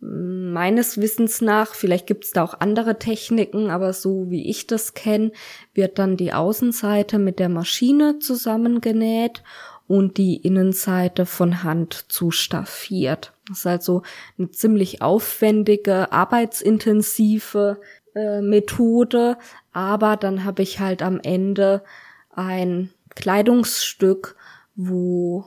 [0.02, 4.94] Meines Wissens nach, vielleicht gibt es da auch andere Techniken, aber so wie ich das
[4.94, 5.32] kenne,
[5.74, 9.42] wird dann die Außenseite mit der Maschine zusammengenäht
[9.86, 13.34] und die Innenseite von Hand zustaffiert.
[13.48, 14.02] Das ist also
[14.38, 17.80] eine ziemlich aufwendige, arbeitsintensive
[18.14, 19.36] äh, Methode,
[19.72, 21.82] aber dann habe ich halt am Ende
[22.30, 22.90] ein
[23.20, 24.36] Kleidungsstück,
[24.74, 25.44] wo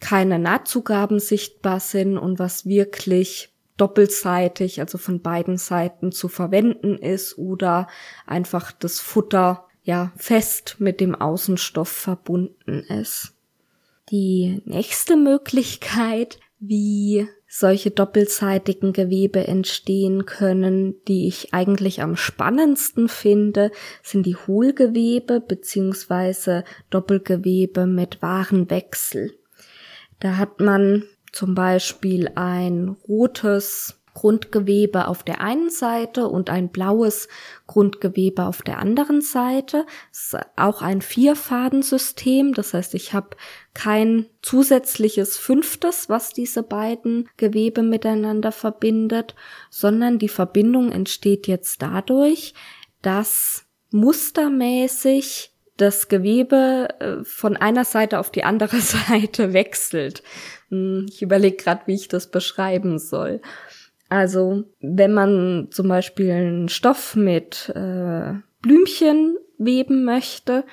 [0.00, 7.36] keine Nahtzugaben sichtbar sind und was wirklich doppelseitig, also von beiden Seiten zu verwenden ist
[7.36, 7.88] oder
[8.26, 13.34] einfach das Futter ja fest mit dem Außenstoff verbunden ist.
[14.10, 23.70] Die nächste Möglichkeit, wie solche doppelseitigen Gewebe entstehen können, die ich eigentlich am spannendsten finde,
[24.02, 29.38] sind die Hohlgewebe beziehungsweise Doppelgewebe mit Warenwechsel.
[30.20, 37.28] Da hat man zum Beispiel ein rotes Grundgewebe auf der einen Seite und ein blaues
[37.66, 39.84] Grundgewebe auf der anderen Seite.
[40.10, 43.36] Es ist auch ein Vierfadensystem, das heißt, ich habe
[43.76, 49.34] kein zusätzliches fünftes, was diese beiden Gewebe miteinander verbindet,
[49.68, 52.54] sondern die Verbindung entsteht jetzt dadurch,
[53.02, 60.22] dass mustermäßig das Gewebe äh, von einer Seite auf die andere Seite wechselt.
[60.70, 63.42] Hm, ich überlege gerade, wie ich das beschreiben soll.
[64.08, 70.64] Also wenn man zum Beispiel einen Stoff mit äh, Blümchen weben möchte,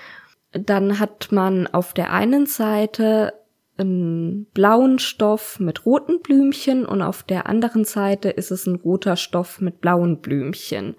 [0.53, 3.33] dann hat man auf der einen Seite
[3.77, 9.15] einen blauen Stoff mit roten Blümchen und auf der anderen Seite ist es ein roter
[9.15, 10.95] Stoff mit blauen Blümchen.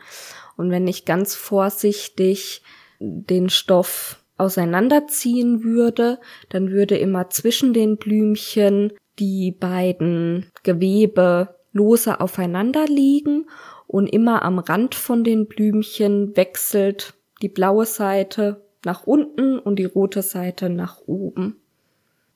[0.56, 2.62] Und wenn ich ganz vorsichtig
[2.98, 12.86] den Stoff auseinanderziehen würde, dann würde immer zwischen den Blümchen die beiden Gewebe lose aufeinander
[12.86, 13.46] liegen
[13.86, 19.84] und immer am Rand von den Blümchen wechselt die blaue Seite nach unten und die
[19.84, 21.56] rote Seite nach oben.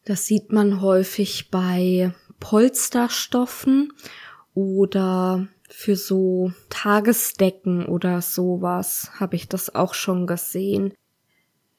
[0.04, 3.92] Das sieht man häufig bei Polsterstoffen
[4.54, 10.94] oder für so Tagesdecken oder sowas habe ich das auch schon gesehen.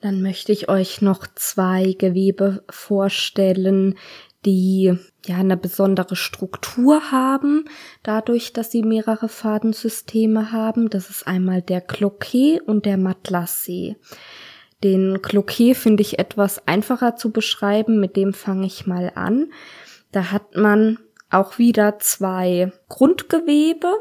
[0.02, 3.96] Dann möchte ich euch noch zwei Gewebe vorstellen,
[4.46, 4.96] die
[5.26, 7.66] ja eine besondere Struktur haben,
[8.04, 10.90] dadurch, dass sie mehrere Fadensysteme haben.
[10.90, 13.98] Das ist einmal der Cloquet und der Matelassé.
[14.84, 19.52] Den Cloquet finde ich etwas einfacher zu beschreiben, mit dem fange ich mal an.
[20.12, 21.00] Da hat man
[21.30, 23.94] auch wieder zwei Grundgewebe.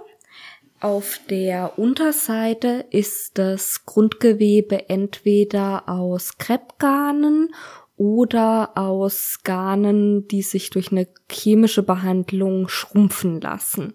[0.81, 7.53] Auf der Unterseite ist das Grundgewebe entweder aus Kreppgarnen
[7.97, 13.95] oder aus Garnen, die sich durch eine chemische Behandlung schrumpfen lassen.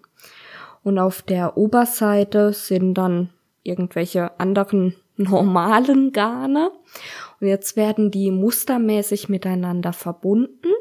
[0.82, 3.30] Und auf der Oberseite sind dann
[3.62, 6.70] irgendwelche anderen normalen Garne.
[7.40, 10.72] Und jetzt werden die mustermäßig miteinander verbunden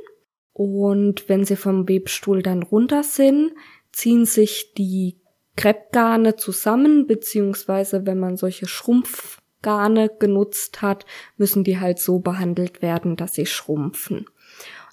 [0.54, 3.52] und wenn sie vom Webstuhl dann runter sind,
[3.92, 5.18] ziehen sich die
[5.56, 11.06] Kreppgarne zusammen, beziehungsweise wenn man solche Schrumpfgarne genutzt hat,
[11.38, 14.28] müssen die halt so behandelt werden, dass sie schrumpfen.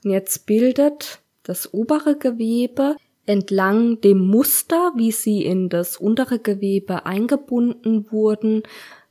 [0.03, 7.05] Und jetzt bildet das obere Gewebe entlang dem Muster, wie sie in das untere Gewebe
[7.07, 8.63] eingebunden wurden,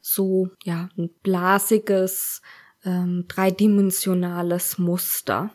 [0.01, 2.41] so ja ein blasiges,
[2.85, 5.51] ähm, dreidimensionales Muster.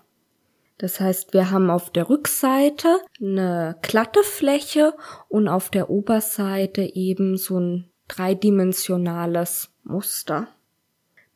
[0.79, 4.95] Das heißt, wir haben auf der Rückseite eine glatte Fläche
[5.29, 10.49] und auf der Oberseite eben so ein dreidimensionales Muster.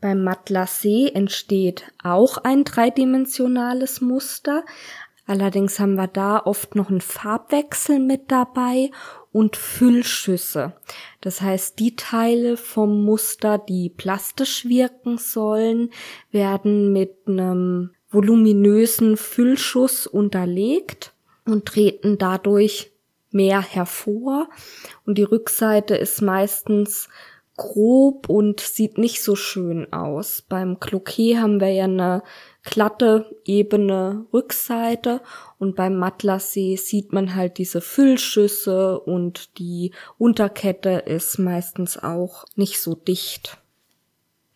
[0.00, 4.64] Beim Matelassé entsteht auch ein dreidimensionales Muster.
[5.26, 8.90] Allerdings haben wir da oft noch einen Farbwechsel mit dabei
[9.39, 10.72] und Füllschüsse.
[11.20, 15.91] Das heißt, die Teile vom Muster, die plastisch wirken sollen,
[16.32, 21.14] werden mit einem voluminösen Füllschuss unterlegt
[21.47, 22.91] und treten dadurch
[23.30, 24.49] mehr hervor.
[25.07, 27.09] Und die Rückseite ist meistens
[27.59, 30.42] grob und sieht nicht so schön aus.
[30.48, 32.22] Beim Cloquet haben wir ja eine
[32.62, 35.20] glatte, ebene Rückseite
[35.59, 42.80] und beim Matelassé sieht man halt diese Füllschüsse und die Unterkette ist meistens auch nicht
[42.80, 43.59] so dicht.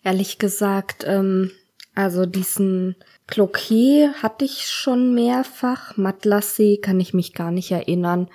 [0.03, 1.51] Ehrlich gesagt, ähm,
[1.95, 2.97] also diesen
[3.27, 5.97] Cloquet hatte ich schon mehrfach.
[5.97, 8.31] Matelassé kann ich mich gar nicht erinnern,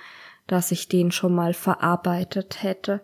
[0.46, 3.00] dass ich den schon mal verarbeitet hätte.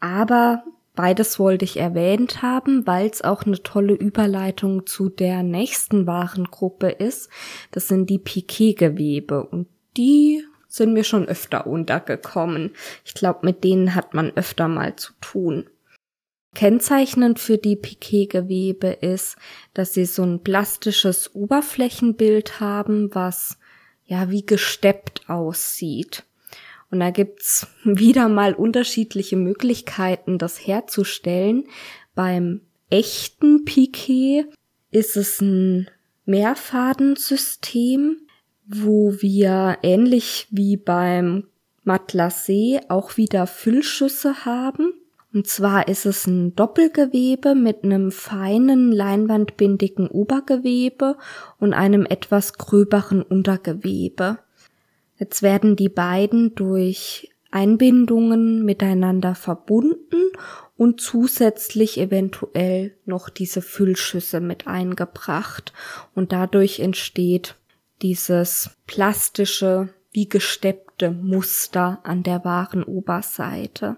[0.00, 0.64] Aber
[0.98, 6.88] beides wollte ich erwähnt haben, weil es auch eine tolle Überleitung zu der nächsten Warengruppe
[6.88, 7.30] ist.
[7.70, 12.72] Das sind die Piquet-Gewebe und die sind mir schon öfter untergekommen.
[13.04, 15.70] Ich glaube, mit denen hat man öfter mal zu tun.
[16.56, 19.36] Kennzeichnend für die Piquet-Gewebe ist,
[19.74, 23.56] dass sie so ein plastisches Oberflächenbild haben, was
[24.04, 26.24] ja wie gesteppt aussieht.
[26.90, 31.64] Und da gibt's wieder mal unterschiedliche Möglichkeiten, das herzustellen.
[32.14, 34.46] Beim echten Piquet
[34.90, 35.88] ist es ein
[36.24, 38.18] Mehrfadensystem,
[38.66, 41.44] wo wir ähnlich wie beim
[41.84, 44.92] Matelassé auch wieder Füllschüsse haben.
[45.32, 51.16] Und zwar ist es ein Doppelgewebe mit einem feinen leinwandbindigen Obergewebe
[51.58, 54.38] und einem etwas gröberen Untergewebe.
[55.18, 60.30] Jetzt werden die beiden durch Einbindungen miteinander verbunden
[60.76, 65.72] und zusätzlich eventuell noch diese Füllschüsse mit eingebracht
[66.14, 67.56] und dadurch entsteht
[68.02, 73.96] dieses plastische, wie gesteppte Muster an der wahren Oberseite.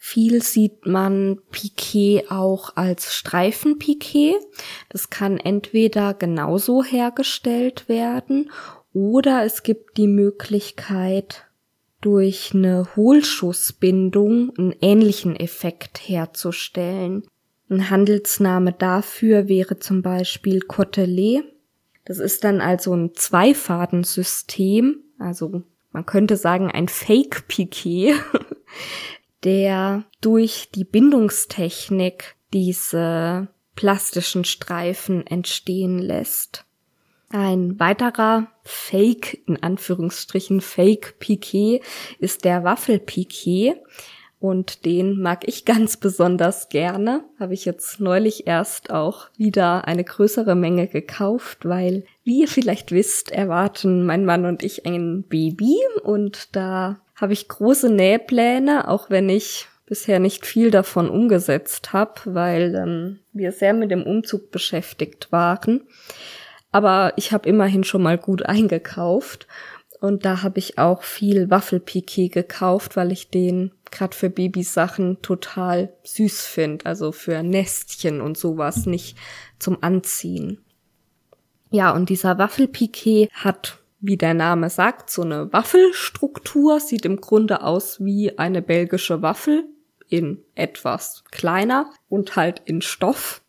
[0.00, 4.36] Viel sieht man Piquet auch als Streifenpiquet.
[4.88, 8.50] Das kann entweder genauso hergestellt werden
[8.98, 11.46] oder es gibt die Möglichkeit,
[12.00, 17.24] durch eine Hohlschussbindung einen ähnlichen Effekt herzustellen.
[17.70, 21.44] Ein Handelsname dafür wäre zum Beispiel Cotelet.
[22.04, 28.14] Das ist dann also ein Zweifadensystem, also man könnte sagen ein Fake-Piquet,
[29.44, 36.64] der durch die Bindungstechnik diese plastischen Streifen entstehen lässt.
[37.30, 41.82] Ein weiterer Fake, in Anführungsstrichen Fake Piquet,
[42.18, 43.76] ist der Waffel Piquet.
[44.40, 47.24] Und den mag ich ganz besonders gerne.
[47.40, 52.92] Habe ich jetzt neulich erst auch wieder eine größere Menge gekauft, weil, wie ihr vielleicht
[52.92, 55.76] wisst, erwarten mein Mann und ich ein Baby.
[56.04, 62.20] Und da habe ich große Nähpläne, auch wenn ich bisher nicht viel davon umgesetzt habe,
[62.26, 65.82] weil ähm, wir sehr mit dem Umzug beschäftigt waren.
[66.70, 69.46] Aber ich habe immerhin schon mal gut eingekauft.
[70.00, 75.92] Und da habe ich auch viel Waffelpiquet gekauft, weil ich den gerade für Babysachen total
[76.04, 76.86] süß finde.
[76.86, 79.16] Also für Nestchen und sowas, nicht
[79.58, 80.64] zum Anziehen.
[81.70, 87.62] Ja, und dieser Waffelpiquet hat, wie der Name sagt, so eine Waffelstruktur, sieht im Grunde
[87.62, 89.64] aus wie eine belgische Waffel
[90.08, 93.42] in etwas kleiner und halt in Stoff.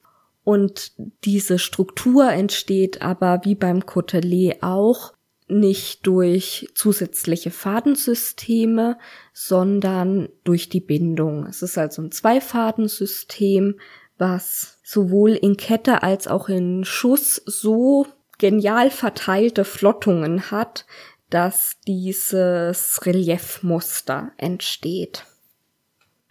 [0.50, 0.94] Und
[1.26, 5.14] diese Struktur entsteht aber wie beim Cotelet auch
[5.48, 8.98] nicht durch zusätzliche Fadensysteme,
[9.32, 11.46] sondern durch die Bindung.
[11.46, 13.80] Es ist also ein Zweifadensystem,
[14.18, 18.08] was sowohl in Kette als auch in Schuss so
[18.40, 20.88] genial verteilte Flottungen hat,
[21.30, 25.26] dass dieses Reliefmuster entsteht.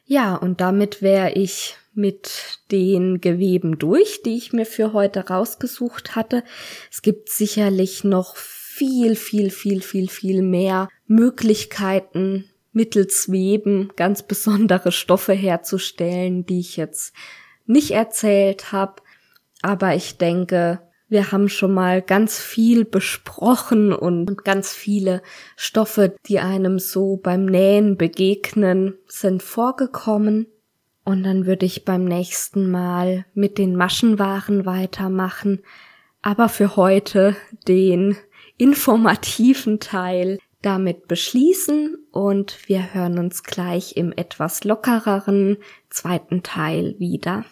[0.07, 6.16] Ja, und damit wäre ich mit den Geweben durch, die ich mir für heute rausgesucht
[6.16, 6.44] hatte.
[6.90, 14.92] Es gibt sicherlich noch viel, viel, viel, viel, viel mehr Möglichkeiten, mittels Weben ganz besondere
[14.92, 17.12] Stoffe herzustellen, die ich jetzt
[17.66, 19.03] nicht erzählt habe.
[19.61, 25.22] Aber ich denke, wir haben schon mal ganz viel besprochen und ganz viele
[25.57, 30.46] Stoffe, die einem so beim Nähen begegnen, sind vorgekommen.
[31.09, 35.61] Und dann würde ich beim nächsten Mal mit den Maschenwaren weitermachen,
[36.21, 37.35] aber für heute
[37.67, 38.19] den
[38.59, 45.57] informativen Teil damit beschließen und wir hören uns gleich im etwas lockereren
[45.89, 47.47] zweiten Teil wieder.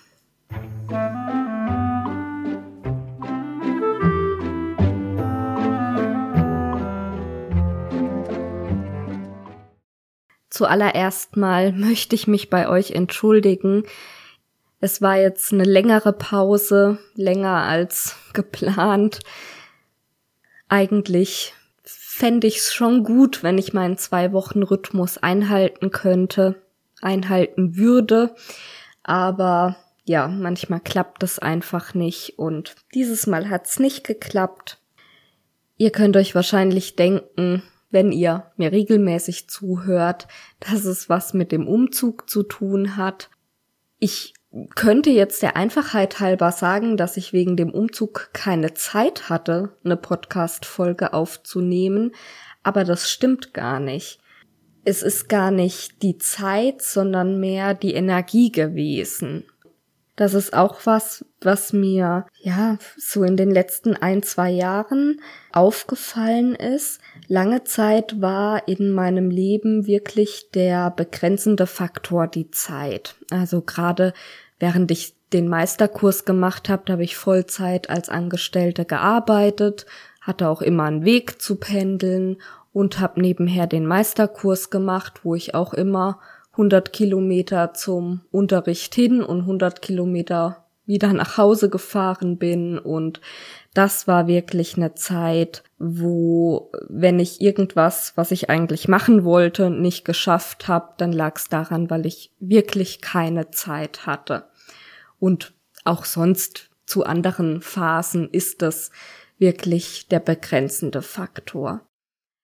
[10.57, 13.85] Zuallererst mal möchte ich mich bei euch entschuldigen.
[14.81, 19.21] Es war jetzt eine längere Pause, länger als geplant.
[20.71, 21.53] Eigentlich
[21.85, 26.63] fände ich es schon gut, wenn ich meinen zwei Wochen Rhythmus einhalten könnte,
[27.03, 28.35] einhalten würde.
[29.03, 34.79] Aber ja, manchmal klappt es einfach nicht und dieses Mal hat's nicht geklappt.
[35.77, 37.63] Ihr könnt euch wahrscheinlich denken,
[37.97, 40.29] wenn ihr mir regelmäßig zuhört,
[40.61, 43.31] dass es was mit dem Umzug zu tun hat.
[43.99, 44.35] Ich
[44.75, 49.97] könnte jetzt der Einfachheit halber sagen, dass ich wegen dem Umzug keine Zeit hatte, eine
[49.97, 52.13] Podcast-Folge aufzunehmen,
[52.63, 54.19] aber das stimmt gar nicht.
[54.85, 59.45] Es ist gar nicht die Zeit, sondern mehr die Energie gewesen.
[60.17, 65.21] Das ist auch was, was mir, ja, so in den letzten ein, zwei Jahren
[65.53, 67.01] aufgefallen ist.
[67.29, 73.17] Lange Zeit war in meinem Leben wirklich der begrenzende Faktor die Zeit.
[73.31, 74.15] Also gerade
[74.59, 79.85] während ich den Meisterkurs gemacht habe, habe ich Vollzeit als Angestellte gearbeitet,
[80.23, 82.39] hatte auch immer einen Weg zu pendeln
[82.73, 86.21] und habe nebenher den Meisterkurs gemacht, wo ich auch immer
[86.57, 93.21] 100 Kilometer zum Unterricht hin und 100 Kilometer wieder nach Hause gefahren bin und
[93.75, 100.07] das war wirklich eine Zeit, wo, wenn ich irgendwas, was ich eigentlich machen wollte, nicht
[100.07, 104.45] geschafft habe, dann lag es daran, weil ich wirklich keine Zeit hatte.
[105.19, 105.53] Und
[105.85, 108.91] auch sonst zu anderen Phasen ist das
[109.39, 111.83] wirklich der begrenzende Faktor.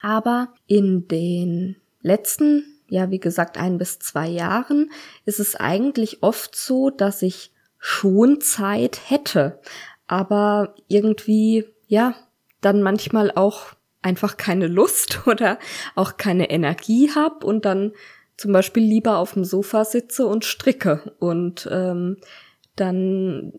[0.01, 4.91] Aber in den letzten, ja, wie gesagt, ein bis zwei Jahren
[5.25, 9.61] ist es eigentlich oft so, dass ich schon Zeit hätte,
[10.07, 12.15] aber irgendwie, ja,
[12.61, 13.69] dann manchmal auch
[14.03, 15.59] einfach keine Lust oder
[15.95, 17.93] auch keine Energie hab und dann
[18.37, 21.15] zum Beispiel lieber auf dem Sofa sitze und stricke.
[21.19, 22.19] Und ähm,
[22.77, 23.55] dann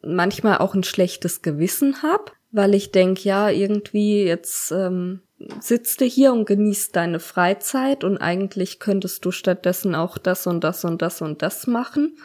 [0.00, 5.20] manchmal auch ein schlechtes Gewissen hab, weil ich denk, ja, irgendwie jetzt ähm,
[5.60, 10.62] sitzt du hier und genießt deine Freizeit und eigentlich könntest du stattdessen auch das und
[10.62, 12.16] das und das und das machen.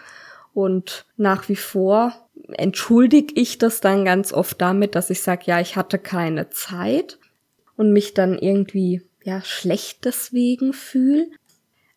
[0.53, 2.13] Und nach wie vor
[2.53, 7.19] entschuldige ich das dann ganz oft damit, dass ich sage, ja, ich hatte keine Zeit
[7.75, 11.27] und mich dann irgendwie ja schlecht deswegen fühle.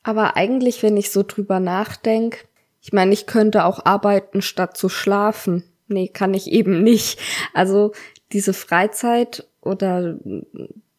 [0.02, 2.38] Aber eigentlich, wenn ich so drüber nachdenke,
[2.80, 5.62] ich meine, ich könnte auch arbeiten statt zu schlafen.
[5.86, 7.20] Nee, kann ich eben nicht.
[7.54, 7.92] Also
[8.32, 10.18] diese Freizeit oder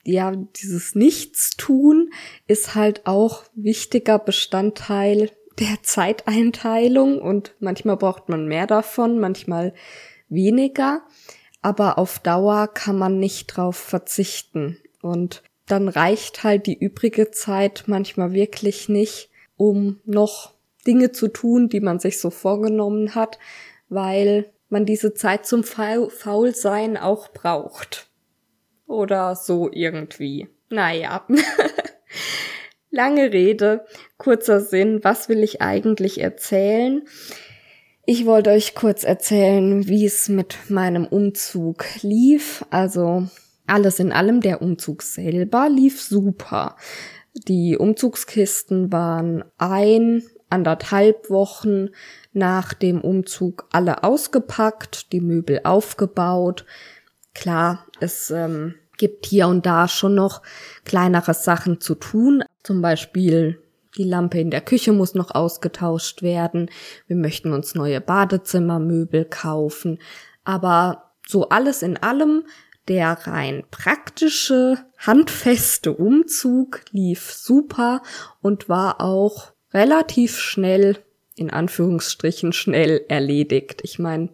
[0.03, 2.11] ja, dieses Nichtstun
[2.47, 9.73] ist halt auch wichtiger Bestandteil der Zeiteinteilung und manchmal braucht man mehr davon, manchmal
[10.27, 11.03] weniger,
[11.61, 17.85] aber auf Dauer kann man nicht drauf verzichten und dann reicht halt die übrige Zeit
[17.87, 20.53] manchmal wirklich nicht, um noch
[20.85, 23.39] Dinge zu tun, die man sich so vorgenommen hat,
[23.87, 28.09] weil man diese Zeit zum Faulsein auch braucht.
[28.87, 30.47] Oder so irgendwie.
[30.69, 31.25] Naja.
[32.89, 33.85] Lange Rede,
[34.17, 37.03] kurzer Sinn, was will ich eigentlich erzählen?
[38.05, 42.65] Ich wollte euch kurz erzählen, wie es mit meinem Umzug lief.
[42.69, 43.27] Also
[43.65, 46.75] alles in allem, der Umzug selber lief super.
[47.33, 51.89] Die Umzugskisten waren ein, anderthalb Wochen
[52.31, 56.65] nach dem Umzug alle ausgepackt, die Möbel aufgebaut.
[57.33, 60.41] Klar, es ähm, gibt hier und da schon noch
[60.85, 62.43] kleinere Sachen zu tun.
[62.63, 63.59] Zum Beispiel
[63.97, 66.69] die Lampe in der Küche muss noch ausgetauscht werden.
[67.07, 69.99] Wir möchten uns neue Badezimmermöbel kaufen.
[70.43, 72.43] Aber so alles in allem,
[72.87, 78.01] der rein praktische, handfeste Umzug lief super
[78.41, 80.97] und war auch relativ schnell,
[81.35, 83.81] in Anführungsstrichen schnell erledigt.
[83.83, 84.29] Ich meine,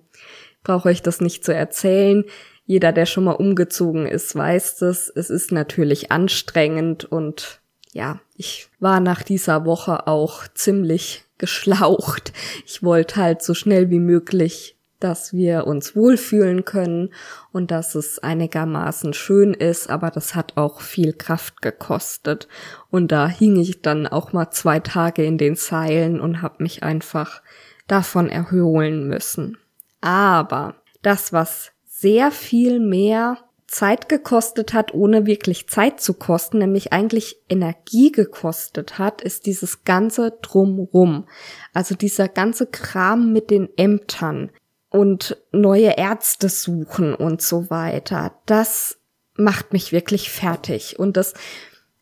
[0.63, 2.25] brauche euch das nicht zu erzählen.
[2.69, 5.09] Jeder, der schon mal umgezogen ist, weiß das.
[5.09, 7.61] Es ist natürlich anstrengend und
[7.93, 12.31] ja, ich war nach dieser Woche auch ziemlich geschlaucht.
[12.67, 17.09] Ich wollte halt so schnell wie möglich, dass wir uns wohlfühlen können
[17.51, 22.47] und dass es einigermaßen schön ist, aber das hat auch viel Kraft gekostet.
[22.91, 26.83] Und da hing ich dann auch mal zwei Tage in den Seilen und habe mich
[26.83, 27.41] einfach
[27.87, 29.57] davon erholen müssen.
[30.01, 33.37] Aber das, was sehr viel mehr
[33.67, 39.83] Zeit gekostet hat, ohne wirklich Zeit zu kosten, nämlich eigentlich Energie gekostet hat, ist dieses
[39.83, 41.27] ganze Drumrum.
[41.73, 44.49] Also dieser ganze Kram mit den Ämtern
[44.89, 48.33] und neue Ärzte suchen und so weiter.
[48.45, 48.97] Das
[49.35, 50.97] macht mich wirklich fertig.
[50.97, 51.35] Und das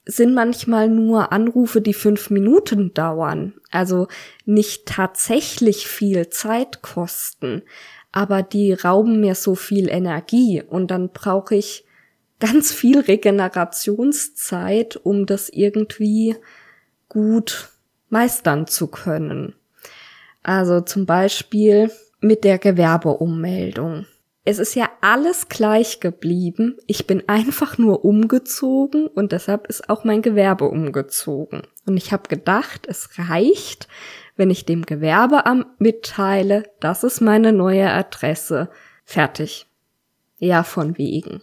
[0.05, 4.07] sind manchmal nur Anrufe, die fünf Minuten dauern, also
[4.45, 7.63] nicht tatsächlich viel Zeit kosten
[8.17, 11.85] aber die rauben mir so viel Energie und dann brauche ich
[12.39, 16.35] ganz viel Regenerationszeit, um das irgendwie
[17.09, 17.69] gut
[18.09, 19.53] meistern zu können.
[20.41, 24.07] Also zum Beispiel mit der Gewerbeummeldung.
[24.43, 26.75] Es ist ja alles gleich geblieben.
[26.87, 31.61] Ich bin einfach nur umgezogen und deshalb ist auch mein Gewerbe umgezogen.
[31.85, 33.87] Und ich habe gedacht, es reicht,
[34.37, 38.69] wenn ich dem Gewerbeamt mitteile, das ist meine neue Adresse.
[39.03, 39.65] Fertig.
[40.37, 41.41] Ja, von wegen.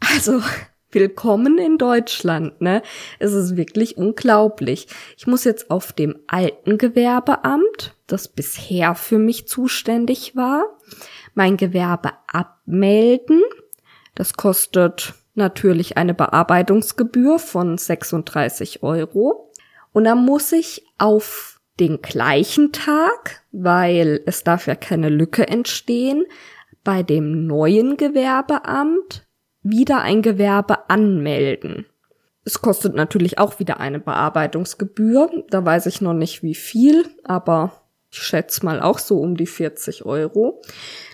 [0.00, 0.40] Also,
[0.92, 2.82] willkommen in Deutschland, ne?
[3.18, 4.86] Es ist wirklich unglaublich.
[5.16, 10.64] Ich muss jetzt auf dem alten Gewerbeamt, das bisher für mich zuständig war,
[11.34, 13.42] mein Gewerbe abmelden.
[14.14, 19.52] Das kostet natürlich eine Bearbeitungsgebühr von 36 Euro.
[19.92, 26.24] Und dann muss ich auf den gleichen Tag, weil es darf ja keine Lücke entstehen,
[26.84, 29.26] bei dem neuen Gewerbeamt
[29.62, 31.86] wieder ein Gewerbe anmelden.
[32.44, 35.44] Es kostet natürlich auch wieder eine Bearbeitungsgebühr.
[35.48, 37.72] Da weiß ich noch nicht wie viel, aber
[38.10, 40.62] ich schätze mal auch so um die 40 Euro.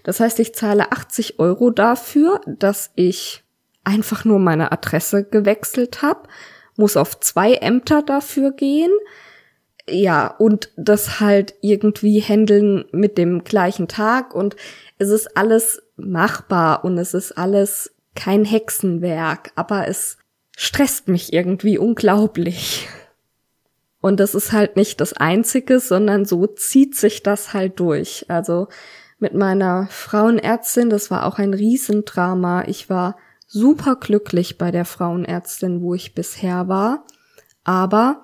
[0.02, 3.44] Das heißt, ich zahle 80 Euro dafür, dass ich
[3.84, 6.28] einfach nur meine Adresse gewechselt habe,
[6.76, 8.90] muss auf zwei Ämter dafür gehen.
[9.90, 14.56] Ja, und das halt irgendwie handeln mit dem gleichen Tag und
[14.98, 20.18] es ist alles machbar und es ist alles kein Hexenwerk, aber es
[20.56, 22.88] stresst mich irgendwie unglaublich.
[24.00, 28.26] Und das ist halt nicht das Einzige, sondern so zieht sich das halt durch.
[28.28, 28.68] Also
[29.18, 32.64] mit meiner Frauenärztin, das war auch ein Riesendrama.
[32.66, 33.16] Ich war
[33.46, 37.04] super glücklich bei der Frauenärztin, wo ich bisher war.
[37.64, 38.22] Aber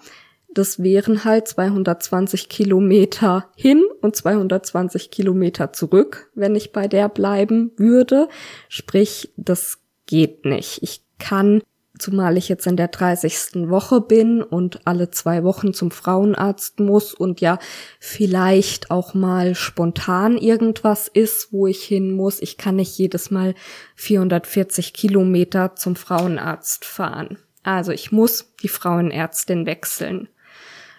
[0.56, 7.72] das wären halt 220 Kilometer hin und 220 Kilometer zurück, wenn ich bei der bleiben
[7.76, 8.28] würde.
[8.68, 10.82] Sprich, das geht nicht.
[10.82, 11.62] Ich kann
[11.98, 13.68] zumal ich jetzt in der 30.
[13.68, 17.58] Woche bin und alle zwei Wochen zum Frauenarzt muss und ja
[18.00, 22.40] vielleicht auch mal spontan irgendwas ist, wo ich hin muss.
[22.40, 23.54] Ich kann nicht jedes Mal
[23.96, 27.38] 440 Kilometer zum Frauenarzt fahren.
[27.62, 30.28] Also ich muss die Frauenärztin wechseln.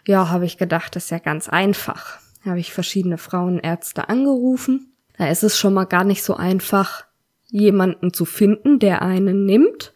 [0.08, 2.18] Ja, habe ich gedacht, das ist ja ganz einfach.
[2.46, 4.94] Habe ich verschiedene Frauenärzte angerufen.
[5.18, 7.06] Da ist es schon mal gar nicht so einfach,
[7.50, 9.94] jemanden zu finden, der einen nimmt.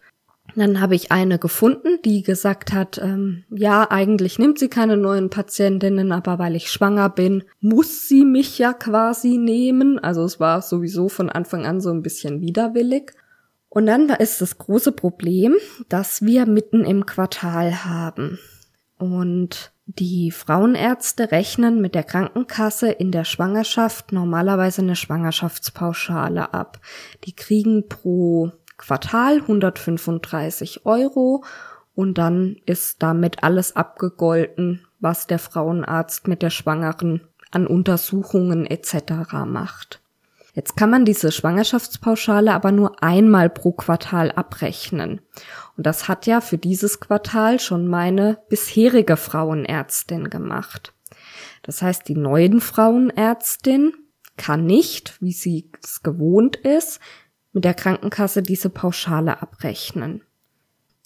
[0.56, 5.30] Dann habe ich eine gefunden, die gesagt hat, ähm, ja, eigentlich nimmt sie keine neuen
[5.30, 9.98] Patientinnen, aber weil ich schwanger bin, muss sie mich ja quasi nehmen.
[9.98, 13.14] Also es war sowieso von Anfang an so ein bisschen widerwillig.
[13.70, 15.56] Und dann es das große Problem,
[15.88, 18.38] dass wir mitten im Quartal haben.
[18.98, 26.80] Und die Frauenärzte rechnen mit der Krankenkasse in der Schwangerschaft normalerweise eine Schwangerschaftspauschale ab.
[27.26, 31.44] Die kriegen pro Quartal 135 Euro
[31.94, 39.34] und dann ist damit alles abgegolten, was der Frauenarzt mit der Schwangeren an Untersuchungen etc.
[39.46, 40.01] macht.
[40.54, 45.22] Jetzt kann man diese Schwangerschaftspauschale aber nur einmal pro Quartal abrechnen.
[45.78, 50.94] Und das hat ja für dieses Quartal schon meine bisherige Frauenärztin gemacht.
[51.64, 53.94] Das heißt, die neuen Frauenärztin
[54.36, 57.00] kann nicht, wie sie es gewohnt ist,
[57.54, 60.24] mit der Krankenkasse diese Pauschale abrechnen.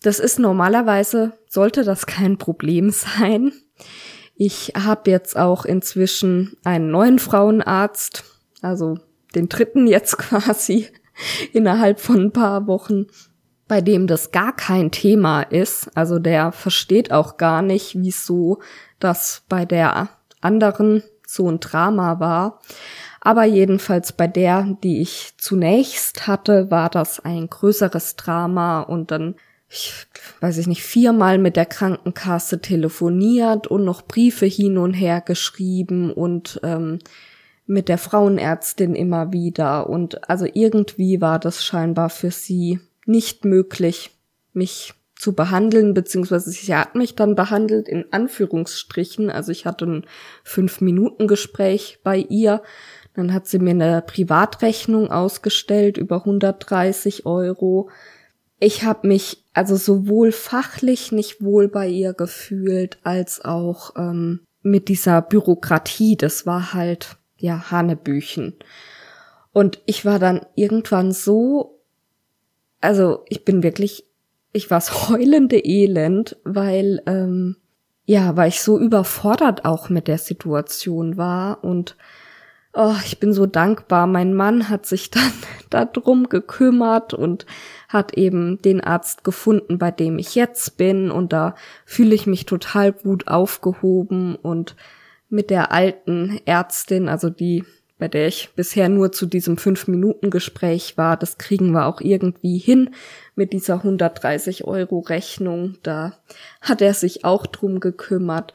[0.02, 3.52] Das ist normalerweise, sollte das kein Problem sein.
[4.36, 8.24] Ich habe jetzt auch inzwischen einen neuen Frauenarzt,
[8.62, 8.98] also
[9.36, 10.88] den dritten jetzt quasi
[11.54, 13.08] innerhalb von ein paar Wochen,
[13.68, 15.90] bei dem das gar kein Thema ist.
[15.96, 18.60] Also der versteht auch gar nicht, wieso
[19.00, 20.10] das bei der
[20.42, 22.62] anderen so ein Drama war.
[23.22, 29.36] Aber jedenfalls bei der, die ich zunächst hatte, war das ein größeres Drama und dann
[29.68, 30.06] ich
[30.42, 36.12] weiß ich nicht, viermal mit der Krankenkasse telefoniert und noch Briefe hin und her geschrieben
[36.12, 37.00] und ähm,
[37.66, 39.90] mit der Frauenärztin immer wieder.
[39.90, 44.12] Und also irgendwie war das scheinbar für sie nicht möglich,
[44.54, 49.30] mich zu behandeln, beziehungsweise sie hat mich dann behandelt in Anführungsstrichen.
[49.30, 50.06] Also ich hatte ein
[50.44, 52.62] Fünf-Minuten-Gespräch bei ihr
[53.16, 57.90] dann hat sie mir eine Privatrechnung ausgestellt über 130 Euro.
[58.60, 64.90] Ich habe mich also sowohl fachlich nicht wohl bei ihr gefühlt, als auch ähm, mit
[64.90, 66.18] dieser Bürokratie.
[66.18, 68.56] Das war halt, ja, Hanebüchen.
[69.54, 71.80] Und ich war dann irgendwann so,
[72.82, 74.04] also ich bin wirklich,
[74.52, 77.58] ich war heulende Elend, weil, ähm,
[78.06, 81.96] ja, weil ich so überfordert auch mit der Situation war und
[82.74, 84.06] oh, ich bin so dankbar.
[84.08, 85.10] Mein Mann hat sich
[85.70, 87.46] dann darum gekümmert und
[87.88, 91.12] hat eben den Arzt gefunden, bei dem ich jetzt bin.
[91.12, 94.76] Und da fühle ich mich total gut aufgehoben und
[95.30, 97.64] mit der alten Ärztin, also die,
[97.98, 102.02] bei der ich bisher nur zu diesem fünf Minuten Gespräch war, das kriegen wir auch
[102.02, 102.92] irgendwie hin
[103.36, 105.78] mit dieser 130 Euro Rechnung.
[105.84, 106.18] Da
[106.62, 108.54] hat er sich auch drum gekümmert.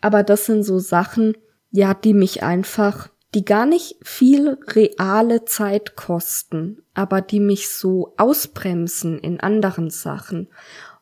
[0.00, 1.36] Aber das sind so Sachen,
[1.70, 8.14] ja, die mich einfach die gar nicht viel reale Zeit kosten, aber die mich so
[8.16, 10.48] ausbremsen in anderen Sachen.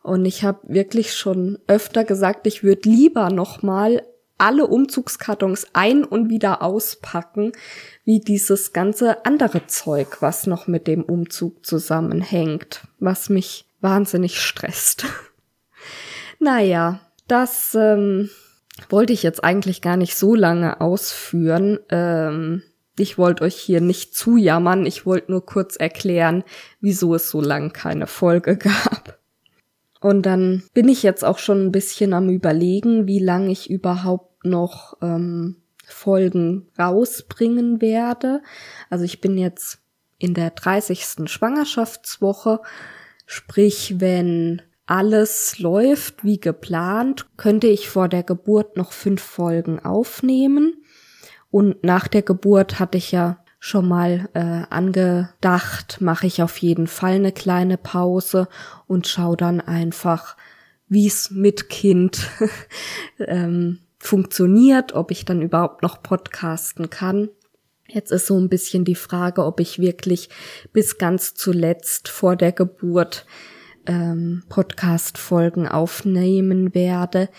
[0.02, 4.02] Und ich habe wirklich schon öfter gesagt, ich würde lieber noch mal
[4.38, 7.52] alle Umzugskartons ein und wieder auspacken,
[8.04, 15.04] wie dieses ganze andere Zeug, was noch mit dem Umzug zusammenhängt, was mich wahnsinnig stresst.
[16.38, 18.30] naja, das ähm,
[18.88, 21.78] wollte ich jetzt eigentlich gar nicht so lange ausführen.
[21.90, 22.62] Ähm,
[22.98, 26.44] ich wollte euch hier nicht zujammern, ich wollte nur kurz erklären,
[26.80, 29.18] wieso es so lang keine Folge gab.
[30.00, 34.27] Und dann bin ich jetzt auch schon ein bisschen am überlegen, wie lange ich überhaupt
[34.42, 38.42] noch ähm, Folgen rausbringen werde.
[38.90, 39.80] Also ich bin jetzt
[40.18, 41.30] in der 30.
[41.30, 42.60] Schwangerschaftswoche,
[43.26, 50.82] sprich wenn alles läuft wie geplant, könnte ich vor der Geburt noch fünf Folgen aufnehmen.
[51.50, 56.86] Und nach der Geburt hatte ich ja schon mal äh, angedacht, mache ich auf jeden
[56.86, 58.48] Fall eine kleine Pause
[58.86, 60.36] und schaue dann einfach,
[60.88, 62.30] wie es mit Kind
[63.18, 67.28] ähm, funktioniert, ob ich dann überhaupt noch podcasten kann.
[67.88, 70.28] Jetzt ist so ein bisschen die Frage, ob ich wirklich
[70.72, 73.26] bis ganz zuletzt vor der Geburt
[73.86, 77.30] ähm, Podcast-Folgen aufnehmen werde.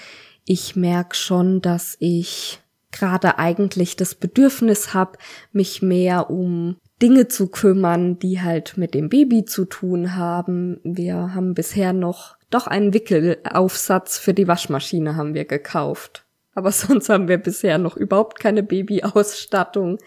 [0.45, 2.60] Ich merke schon, dass ich
[2.91, 5.20] gerade eigentlich das Bedürfnis habe,
[5.51, 10.80] mich mehr um Dinge zu kümmern, die halt mit dem Baby zu tun haben.
[10.84, 16.26] Wir haben bisher noch doch einen Wickelaufsatz für die Waschmaschine haben wir gekauft.
[16.53, 19.97] Aber sonst haben wir bisher noch überhaupt keine Babyausstattung.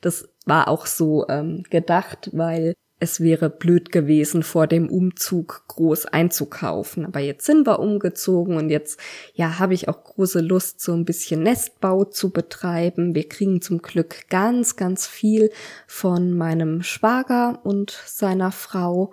[0.00, 6.06] Das war auch so ähm, gedacht, weil es wäre blöd gewesen, vor dem Umzug groß
[6.06, 7.06] einzukaufen.
[7.06, 9.00] Aber jetzt sind wir umgezogen und jetzt,
[9.32, 13.14] ja, habe ich auch große Lust, so ein bisschen Nestbau zu betreiben.
[13.14, 15.50] Wir kriegen zum Glück ganz, ganz viel
[15.86, 19.12] von meinem Schwager und seiner Frau.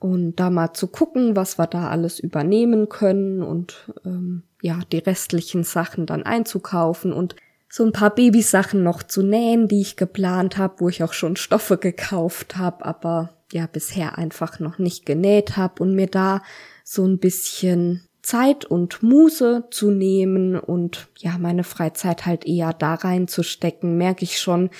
[0.00, 4.98] Und da mal zu gucken, was wir da alles übernehmen können und ähm, ja, die
[4.98, 7.36] restlichen Sachen dann einzukaufen und
[7.68, 11.36] so ein paar Babysachen noch zu nähen, die ich geplant habe, wo ich auch schon
[11.36, 16.42] Stoffe gekauft habe, aber ja bisher einfach noch nicht genäht habe und mir da
[16.82, 22.94] so ein bisschen Zeit und Muße zu nehmen und ja, meine Freizeit halt eher da
[22.94, 24.70] reinzustecken, merke ich schon,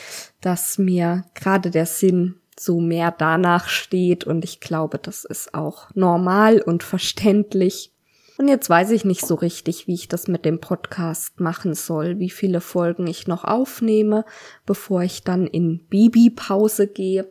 [0.41, 5.91] dass mir gerade der Sinn so mehr danach steht und ich glaube, das ist auch
[5.95, 7.91] normal und verständlich.
[8.37, 12.19] Und jetzt weiß ich nicht so richtig, wie ich das mit dem Podcast machen soll,
[12.19, 14.25] wie viele Folgen ich noch aufnehme,
[14.67, 17.31] bevor ich dann in Babypause gehe.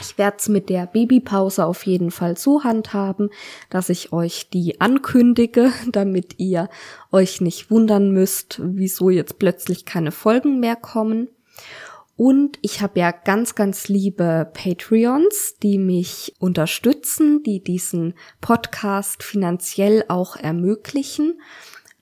[0.00, 3.30] Ich werde es mit der Babypause auf jeden Fall so handhaben,
[3.70, 6.68] dass ich euch die ankündige, damit ihr
[7.10, 11.28] euch nicht wundern müsst, wieso jetzt plötzlich keine Folgen mehr kommen.
[12.18, 20.04] Und ich habe ja ganz, ganz liebe Patreons, die mich unterstützen, die diesen Podcast finanziell
[20.08, 21.40] auch ermöglichen.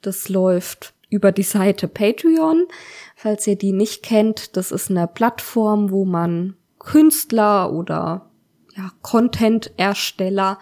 [0.00, 2.66] Das läuft über die Seite Patreon.
[3.14, 8.30] Falls ihr die nicht kennt, das ist eine Plattform, wo man Künstler oder
[8.74, 10.58] ja, Content-Ersteller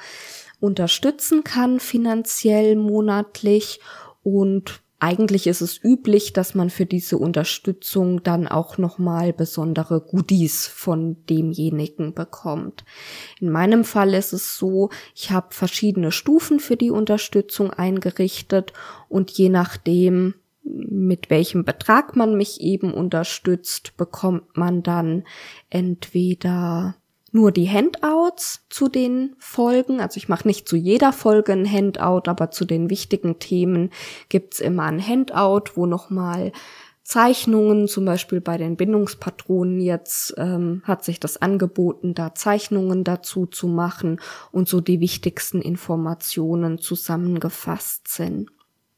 [0.58, 3.78] unterstützen kann finanziell monatlich
[4.24, 10.66] und eigentlich ist es üblich, dass man für diese Unterstützung dann auch nochmal besondere Goodies
[10.66, 12.86] von demjenigen bekommt.
[13.38, 18.72] In meinem Fall ist es so, ich habe verschiedene Stufen für die Unterstützung eingerichtet
[19.10, 25.24] und je nachdem, mit welchem Betrag man mich eben unterstützt, bekommt man dann
[25.68, 26.96] entweder
[27.34, 30.00] nur die Handouts zu den Folgen.
[30.00, 33.90] Also ich mache nicht zu jeder Folge ein Handout, aber zu den wichtigen Themen
[34.28, 36.52] gibt's immer ein Handout, wo nochmal
[37.02, 43.46] Zeichnungen, zum Beispiel bei den Bindungspatronen jetzt ähm, hat sich das angeboten, da Zeichnungen dazu
[43.46, 44.20] zu machen
[44.52, 48.48] und so die wichtigsten Informationen zusammengefasst sind.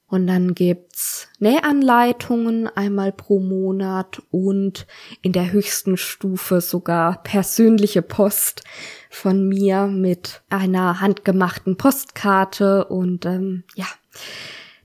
[0.08, 4.86] Und dann gibt's Nähanleitungen einmal pro Monat und
[5.20, 8.62] in der höchsten Stufe sogar persönliche Post
[9.10, 13.86] von mir mit einer handgemachten Postkarte und ähm, ja,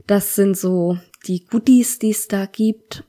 [0.07, 0.97] das sind so
[1.27, 3.03] die Goodies, die es da gibt.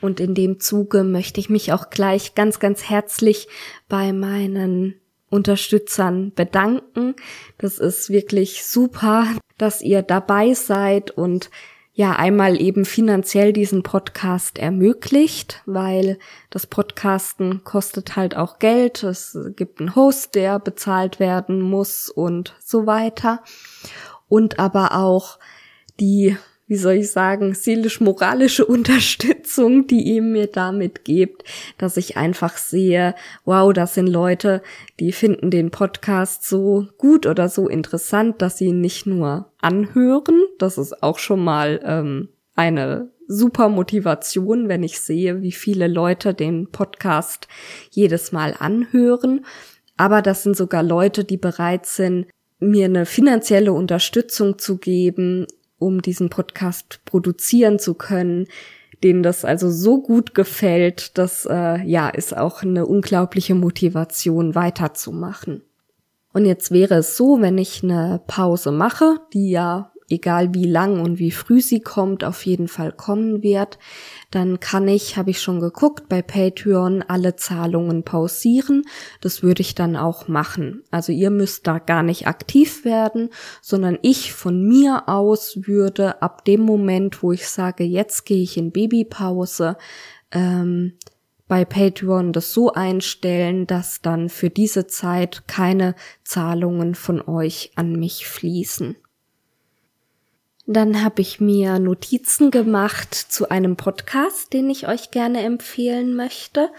[0.00, 3.48] Und in dem Zuge möchte ich mich auch gleich ganz, ganz herzlich
[3.88, 5.00] bei meinen
[5.30, 7.14] Unterstützern bedanken.
[7.58, 9.26] Das ist wirklich super,
[9.58, 11.50] dass ihr dabei seid und
[11.96, 16.18] ja einmal eben finanziell diesen Podcast ermöglicht, weil
[16.50, 19.02] das Podcasten kostet halt auch Geld.
[19.02, 23.42] Es gibt einen Host, der bezahlt werden muss und so weiter.
[24.28, 25.38] Und aber auch
[25.98, 26.36] die
[26.66, 31.44] wie soll ich sagen, seelisch-moralische Unterstützung, die ihr mir damit gebt,
[31.78, 33.14] dass ich einfach sehe,
[33.44, 34.62] wow, das sind Leute,
[34.98, 40.44] die finden den Podcast so gut oder so interessant, dass sie ihn nicht nur anhören,
[40.58, 46.34] das ist auch schon mal ähm, eine super Motivation, wenn ich sehe, wie viele Leute
[46.34, 47.48] den Podcast
[47.90, 49.44] jedes Mal anhören.
[49.96, 52.26] Aber das sind sogar Leute, die bereit sind,
[52.58, 55.46] mir eine finanzielle Unterstützung zu geben,
[55.78, 58.46] um diesen Podcast produzieren zu können,
[59.02, 65.62] denen das also so gut gefällt, das äh, ja ist auch eine unglaubliche Motivation weiterzumachen.
[66.32, 71.00] Und jetzt wäre es so, wenn ich eine Pause mache, die ja egal wie lang
[71.00, 73.78] und wie früh sie kommt, auf jeden Fall kommen wird,
[74.30, 78.84] dann kann ich, habe ich schon geguckt, bei Patreon alle Zahlungen pausieren.
[79.20, 80.82] Das würde ich dann auch machen.
[80.90, 83.30] Also ihr müsst da gar nicht aktiv werden,
[83.60, 88.56] sondern ich von mir aus würde ab dem Moment, wo ich sage, jetzt gehe ich
[88.56, 89.76] in Babypause,
[90.32, 90.94] ähm,
[91.48, 95.94] bei Patreon das so einstellen, dass dann für diese Zeit keine
[96.24, 98.96] Zahlungen von euch an mich fließen.
[100.68, 106.70] Dann habe ich mir Notizen gemacht zu einem Podcast, den ich euch gerne empfehlen möchte.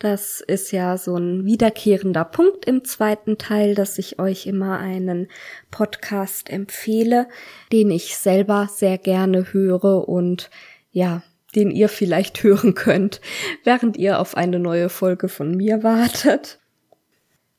[0.00, 5.28] Das ist ja so ein wiederkehrender Punkt im zweiten Teil, dass ich euch immer einen
[5.70, 7.28] Podcast empfehle,
[7.70, 10.50] den ich selber sehr gerne höre und
[10.90, 11.22] ja,
[11.54, 13.20] den ihr vielleicht hören könnt,
[13.62, 16.58] während ihr auf eine neue Folge von mir wartet.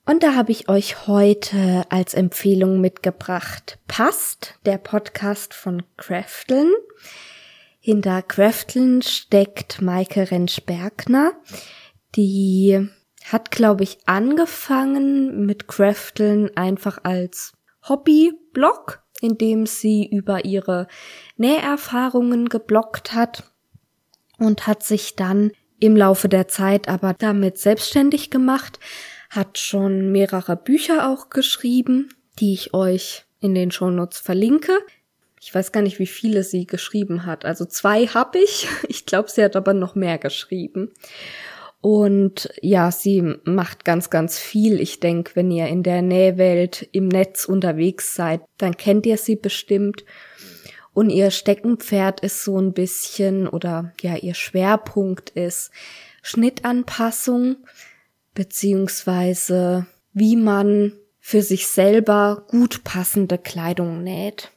[0.08, 6.72] Und da habe ich euch heute als Empfehlung mitgebracht Passt, der Podcast von Crafteln.
[7.82, 11.34] Hinter Crafteln steckt Maike Rentsch-Bergner.
[12.16, 12.88] Die
[13.26, 17.52] hat, glaube ich, angefangen mit Crafteln einfach als
[17.90, 20.88] Hobby-Blog, in dem sie über ihre
[21.36, 23.52] Näherfahrungen geblockt hat
[24.38, 25.52] und hat sich dann
[25.82, 28.80] im Laufe der Zeit aber damit selbstständig gemacht,
[29.30, 32.10] hat schon mehrere Bücher auch geschrieben,
[32.40, 34.74] die ich euch in den Shownotes verlinke.
[35.40, 37.46] Ich weiß gar nicht, wie viele sie geschrieben hat.
[37.46, 38.68] Also zwei habe ich.
[38.88, 40.92] Ich glaube, sie hat aber noch mehr geschrieben.
[41.80, 44.82] Und ja, sie macht ganz, ganz viel.
[44.82, 49.36] Ich denke, wenn ihr in der Nähwelt im Netz unterwegs seid, dann kennt ihr sie
[49.36, 50.04] bestimmt.
[50.94, 55.72] Und ihr Steckenpferd ist so ein bisschen oder ja, ihr Schwerpunkt ist
[56.24, 57.58] Schnittanpassung
[58.38, 64.52] beziehungsweise wie man für sich selber gut passende Kleidung näht.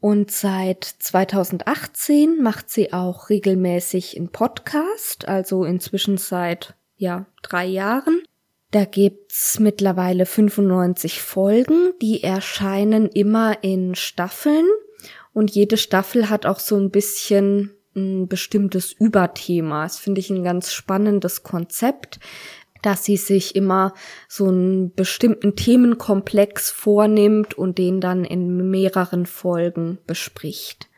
[0.00, 8.20] Und seit 2018 macht sie auch regelmäßig einen Podcast, also inzwischen seit, ja, drei Jahren.
[8.72, 14.66] Da gibt's mittlerweile 95 Folgen, die erscheinen immer in Staffeln.
[15.32, 19.84] Und jede Staffel hat auch so ein bisschen ein bestimmtes Überthema.
[19.84, 22.18] Das finde ich ein ganz spannendes Konzept,
[22.84, 23.94] dass sie sich immer
[24.28, 30.88] so einen bestimmten Themenkomplex vornimmt und den dann in mehreren Folgen bespricht.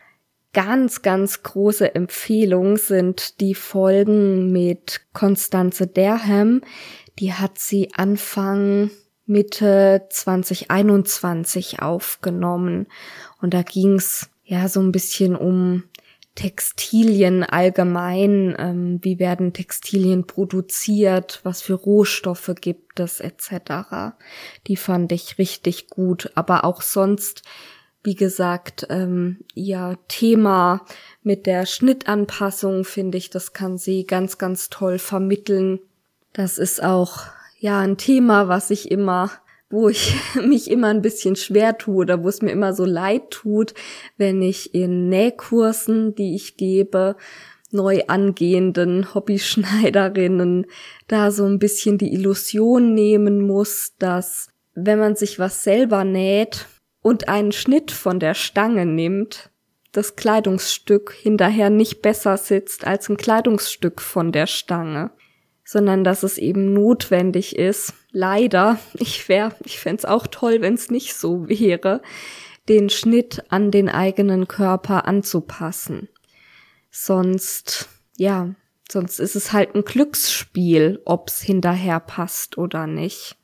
[0.53, 6.63] Ganz, ganz große Empfehlung sind die Folgen mit Constanze Derham.
[7.19, 8.91] Die hat sie Anfang
[9.27, 12.87] Mitte 2021 aufgenommen.
[13.43, 15.85] Und da ging's ja so ein bisschen um
[16.37, 24.15] Textilien allgemein, ähm, wie werden Textilien produziert, was für Rohstoffe gibt es etc.
[24.67, 27.43] Die fand ich richtig gut, aber auch sonst,
[28.05, 30.85] wie gesagt, ähm, ihr Thema
[31.23, 35.81] mit der Schnittanpassung finde ich, das kann sie ganz, ganz toll vermitteln.
[36.35, 37.23] Das ist auch
[37.59, 39.31] ja ein Thema, was ich immer
[39.71, 40.15] wo ich
[40.47, 43.75] mich immer ein bisschen schwer tue oder wo es mir immer so leid tut,
[44.17, 47.17] wenn ich in Nähkursen, die ich gebe,
[47.73, 50.67] neu angehenden Hobbyschneiderinnen
[51.09, 56.67] da so ein bisschen die Illusion nehmen muss, dass wenn man sich was selber näht
[57.03, 59.51] und einen Schnitt von der Stange nimmt,
[59.93, 65.11] das Kleidungsstück hinterher nicht besser sitzt als ein Kleidungsstück von der Stange
[65.67, 70.91] sondern dass es eben notwendig ist, leider, ich wäre, ich fände auch toll, wenn es
[70.91, 72.01] nicht so wäre,
[72.67, 76.09] den Schnitt an den eigenen Körper anzupassen.
[76.91, 78.55] Sonst, ja,
[78.91, 83.37] sonst ist es halt ein Glücksspiel, ob's hinterher passt oder nicht.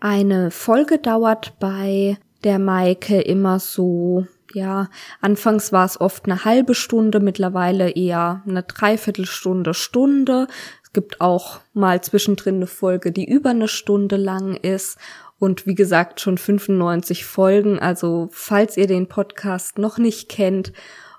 [0.00, 4.88] Eine Folge dauert bei der Maike immer so, ja,
[5.20, 10.46] anfangs war es oft eine halbe Stunde, mittlerweile eher eine Dreiviertelstunde, Stunde.
[10.88, 14.96] Es gibt auch mal zwischendrin eine Folge, die über eine Stunde lang ist.
[15.38, 17.78] Und wie gesagt, schon 95 Folgen.
[17.78, 20.72] Also falls ihr den Podcast noch nicht kennt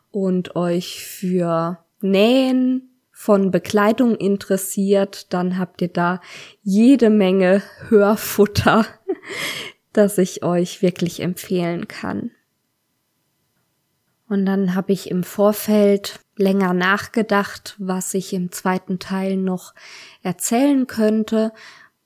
[0.09, 6.19] und euch für Nähen von Bekleidung interessiert, dann habt ihr da
[6.63, 8.87] jede Menge Hörfutter,
[9.93, 12.31] das ich euch wirklich empfehlen kann.
[14.29, 19.73] Und dann habe ich im Vorfeld länger nachgedacht, was ich im zweiten Teil noch
[20.21, 21.51] erzählen könnte.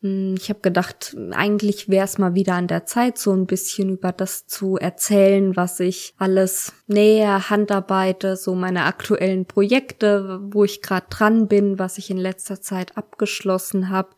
[0.01, 3.89] Hm, ich habe gedacht, eigentlich wäre es mal wieder an der Zeit, so ein bisschen
[3.89, 10.81] über das zu erzählen, was ich alles näher handarbeite, so meine aktuellen Projekte, wo ich
[10.81, 14.09] gerade dran bin, was ich in letzter Zeit abgeschlossen habe.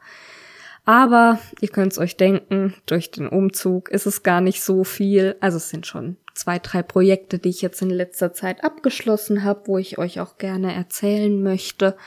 [0.86, 5.36] Aber ihr könnt's euch denken, durch den Umzug ist es gar nicht so viel.
[5.40, 9.64] Also es sind schon zwei, drei Projekte, die ich jetzt in letzter Zeit abgeschlossen habe,
[9.66, 11.98] wo ich euch auch gerne erzählen möchte.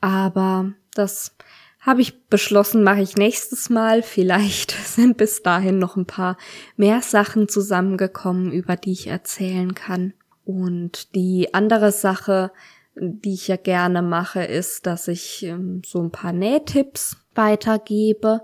[0.00, 1.36] Aber das
[1.80, 4.02] habe ich beschlossen, mache ich nächstes Mal.
[4.02, 6.38] Vielleicht sind bis dahin noch ein paar
[6.76, 10.14] mehr Sachen zusammengekommen, über die ich erzählen kann.
[10.44, 12.52] Und die andere Sache,
[12.94, 18.42] die ich ja gerne mache, ist, dass ich ähm, so ein paar Nähtipps weitergebe.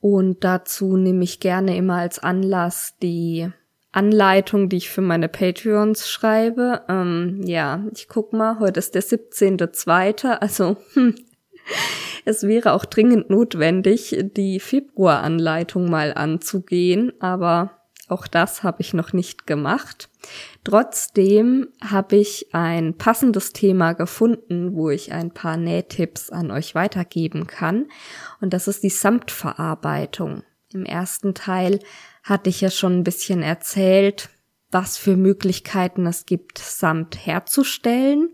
[0.00, 3.50] Und dazu nehme ich gerne immer als Anlass die
[3.98, 6.82] Anleitung, die ich für meine Patreons schreibe.
[6.88, 11.16] Ähm, ja, ich guck mal, heute ist der 17.2., also hm,
[12.24, 17.72] es wäre auch dringend notwendig, die Februaranleitung mal anzugehen, aber
[18.06, 20.08] auch das habe ich noch nicht gemacht.
[20.62, 27.48] Trotzdem habe ich ein passendes Thema gefunden, wo ich ein paar Nähtipps an euch weitergeben
[27.48, 27.86] kann.
[28.40, 30.44] Und das ist die Samtverarbeitung.
[30.72, 31.80] Im ersten Teil
[32.28, 34.30] hatte ich ja schon ein bisschen erzählt,
[34.70, 38.30] was für Möglichkeiten es gibt, Samt herzustellen.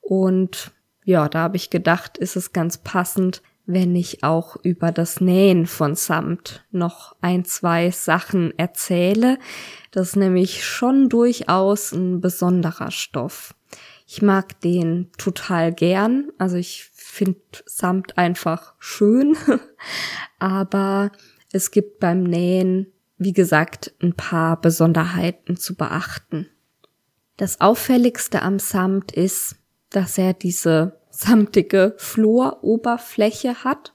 [0.00, 0.72] Und
[1.04, 5.66] ja, da habe ich gedacht, ist es ganz passend, wenn ich auch über das Nähen
[5.66, 9.38] von Samt noch ein, zwei Sachen erzähle.
[9.90, 13.54] Das ist nämlich schon durchaus ein besonderer Stoff.
[14.06, 16.30] Ich mag den total gern.
[16.38, 19.36] Also ich finde Samt einfach schön.
[20.38, 21.12] Aber
[21.52, 26.48] es gibt beim Nähen, wie gesagt, ein paar Besonderheiten zu beachten.
[27.36, 29.56] Das auffälligste am Samt ist,
[29.90, 33.94] dass er diese samtige Floroberfläche hat.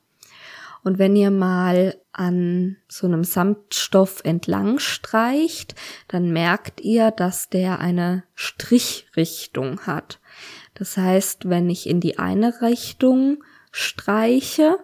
[0.84, 5.74] Und wenn ihr mal an so einem Samtstoff entlang streicht,
[6.08, 10.20] dann merkt ihr, dass der eine Strichrichtung hat.
[10.76, 14.78] Das heißt, wenn ich in die eine Richtung streiche,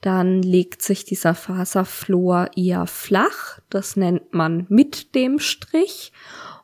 [0.00, 3.58] dann legt sich dieser Faserflor eher flach.
[3.68, 6.12] Das nennt man mit dem Strich.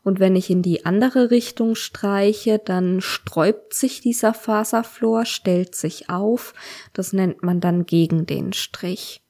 [0.04, 6.10] Und wenn ich in die andere Richtung streiche, dann sträubt sich dieser Faserflor, stellt sich
[6.10, 6.54] auf.
[6.92, 9.22] Das nennt man dann gegen den Strich.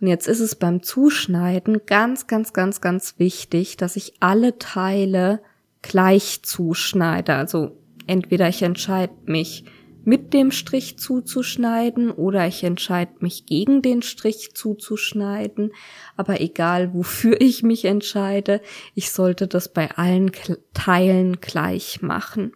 [0.00, 5.40] Und jetzt ist es beim Zuschneiden ganz, ganz, ganz, ganz wichtig, dass ich alle Teile
[5.80, 7.34] gleich zuschneide.
[7.34, 9.64] Also entweder ich entscheide mich
[10.06, 15.72] mit dem Strich zuzuschneiden oder ich entscheide mich gegen den Strich zuzuschneiden.
[16.16, 18.60] Aber egal, wofür ich mich entscheide,
[18.94, 20.32] ich sollte das bei allen
[20.74, 22.52] Teilen gleich machen.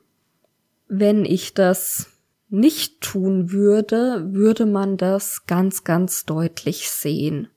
[0.88, 2.10] Wenn ich das
[2.48, 7.48] nicht tun würde, würde man das ganz, ganz deutlich sehen.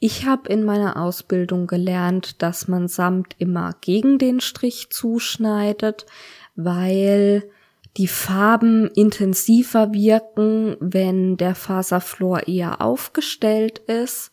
[0.00, 6.06] Ich habe in meiner Ausbildung gelernt, dass man Samt immer gegen den Strich zuschneidet,
[6.54, 7.50] weil
[7.98, 14.30] die Farben intensiver wirken, wenn der Faserflor eher aufgestellt ist.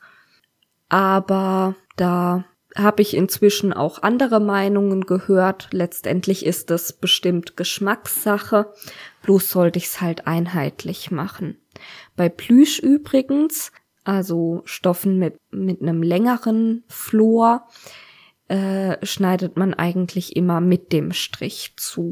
[0.88, 5.70] Aber da habe ich inzwischen auch andere Meinungen gehört.
[5.72, 8.72] Letztendlich ist das bestimmt Geschmackssache.
[9.24, 11.58] Bloß sollte ich es halt einheitlich machen.
[12.16, 13.72] Bei Plüsch übrigens,
[14.04, 17.68] also Stoffen mit, mit einem längeren Flor,
[18.48, 22.12] äh, schneidet man eigentlich immer mit dem Strich zu.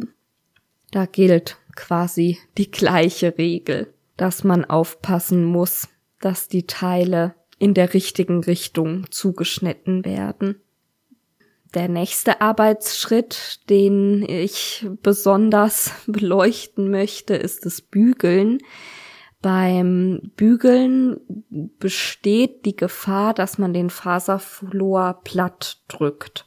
[0.94, 5.88] Da gilt quasi die gleiche Regel, dass man aufpassen muss,
[6.22, 10.61] dass die Teile in der richtigen Richtung zugeschnitten werden.
[11.74, 18.60] Der nächste Arbeitsschritt, den ich besonders beleuchten möchte, ist das Bügeln.
[19.41, 21.20] Beim Bügeln
[21.80, 26.45] besteht die Gefahr, dass man den Faserflor platt drückt.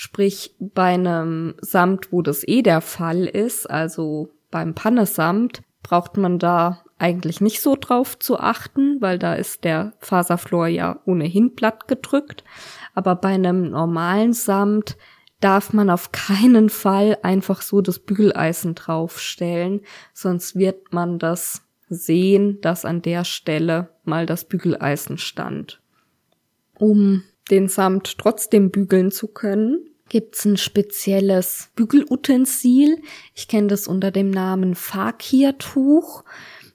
[0.00, 6.38] Sprich, bei einem Samt, wo das eh der Fall ist, also beim Pannesamt, braucht man
[6.38, 11.88] da eigentlich nicht so drauf zu achten, weil da ist der Faserflor ja ohnehin platt
[11.88, 12.44] gedrückt.
[12.94, 14.96] Aber bei einem normalen Samt
[15.40, 19.80] darf man auf keinen Fall einfach so das Bügeleisen draufstellen,
[20.12, 25.82] sonst wird man das sehen, dass an der Stelle mal das Bügeleisen stand.
[26.78, 33.02] Um den Samt trotzdem bügeln zu können, gibt's ein spezielles Bügelutensil.
[33.34, 36.24] Ich kenne das unter dem Namen Fakir-Tuch.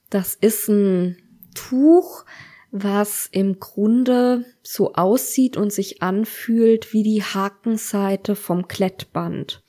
[0.10, 1.18] Das ist ein
[1.56, 2.26] Tuch,
[2.72, 9.64] was im Grunde so aussieht und sich anfühlt wie die Hakenseite vom Klettband.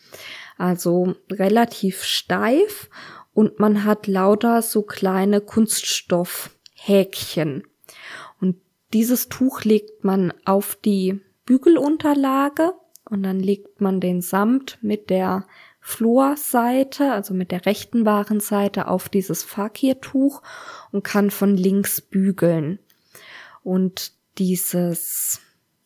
[0.56, 2.88] Also relativ steif
[3.34, 7.64] und man hat lauter so kleine Kunststoff Häkchen.
[7.64, 7.73] Und
[8.94, 12.72] dieses Tuch legt man auf die Bügelunterlage
[13.04, 15.46] und dann legt man den Samt mit der
[15.80, 20.40] Florseite, also mit der rechten Warenseite auf dieses Fakirtuch
[20.92, 22.78] und kann von links bügeln.
[23.62, 25.40] Und dieses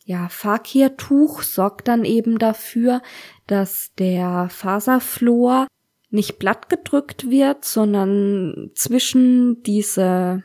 [0.05, 3.01] ja, Fakirtuch sorgt dann eben dafür,
[3.47, 5.67] dass der Faserflor
[6.11, 10.43] nicht blatt gedrückt wird, sondern zwischen diese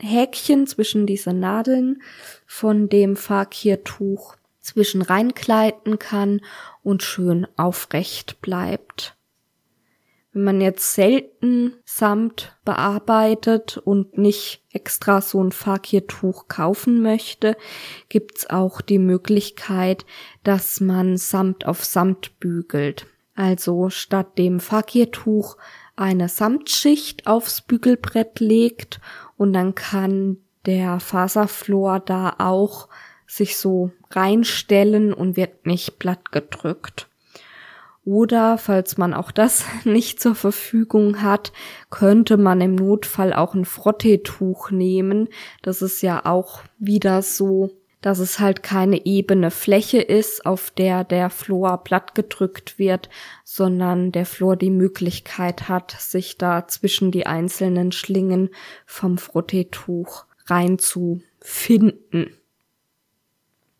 [0.00, 2.02] Häkchen, zwischen diese Nadeln
[2.46, 6.40] von dem Fakirtuch zwischen reinkleiden kann
[6.82, 9.16] und schön aufrecht bleibt.
[10.32, 17.56] Wenn man jetzt selten Samt bearbeitet und nicht extra so ein Fakirtuch kaufen möchte,
[18.08, 20.04] gibt's auch die Möglichkeit,
[20.42, 23.06] dass man Samt auf Samt bügelt.
[23.36, 25.56] Also statt dem Fakirtuch
[25.94, 29.00] eine Samtschicht aufs Bügelbrett legt
[29.44, 32.88] und dann kann der Faserflor da auch
[33.26, 37.10] sich so reinstellen und wird nicht platt gedrückt.
[38.06, 41.52] Oder falls man auch das nicht zur Verfügung hat,
[41.90, 45.28] könnte man im Notfall auch ein Frotteetuch nehmen.
[45.60, 47.70] Das ist ja auch wieder so,
[48.04, 53.08] dass es halt keine ebene Fläche ist, auf der der Flor platt gedrückt wird,
[53.44, 58.50] sondern der Flor die Möglichkeit hat, sich da zwischen die einzelnen Schlingen
[58.84, 62.36] vom Frotteetuch reinzufinden.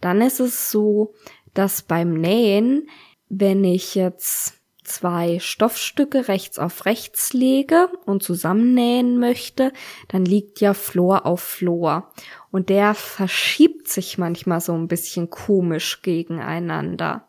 [0.00, 1.12] Dann ist es so,
[1.52, 2.88] dass beim Nähen,
[3.28, 4.54] wenn ich jetzt
[4.84, 9.72] zwei Stoffstücke rechts auf rechts lege und zusammennähen möchte,
[10.08, 12.12] dann liegt ja Flor auf Flor.
[12.50, 17.26] Und der verschiebt sich manchmal so ein bisschen komisch gegeneinander.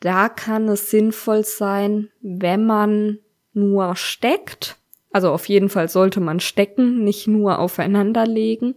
[0.00, 3.20] Da kann es sinnvoll sein, wenn man
[3.54, 4.76] nur steckt.
[5.10, 8.74] Also auf jeden Fall sollte man stecken, nicht nur aufeinander legen.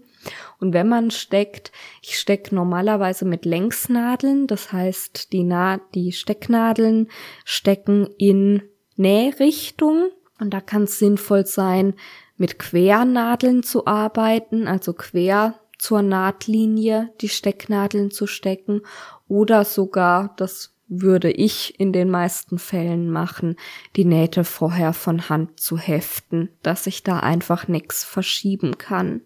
[0.59, 1.71] Und wenn man steckt,
[2.01, 7.09] ich stecke normalerweise mit Längsnadeln, das heißt, die, Na die Stecknadeln
[7.45, 8.63] stecken in
[8.95, 10.09] Nährichtung
[10.39, 11.93] und da kann es sinnvoll sein,
[12.37, 18.81] mit Quernadeln zu arbeiten, also quer zur Nahtlinie die Stecknadeln zu stecken
[19.27, 23.57] oder sogar, das würde ich in den meisten Fällen machen,
[23.95, 29.21] die Nähte vorher von Hand zu heften, dass ich da einfach nichts verschieben kann.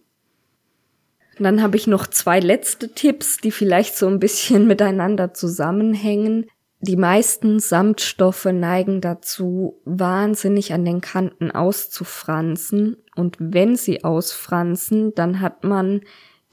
[1.42, 6.46] Und dann habe ich noch zwei letzte Tipps, die vielleicht so ein bisschen miteinander zusammenhängen.
[6.82, 12.98] Die meisten Samtstoffe neigen dazu, wahnsinnig an den Kanten auszufransen.
[13.16, 16.02] Und wenn sie ausfransen, dann hat man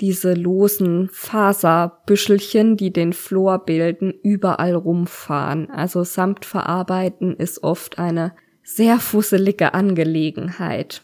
[0.01, 5.71] diese losen Faserbüschelchen, die den Flor bilden, überall rumfahren.
[5.71, 11.03] Also Samt verarbeiten ist oft eine sehr fusselige Angelegenheit.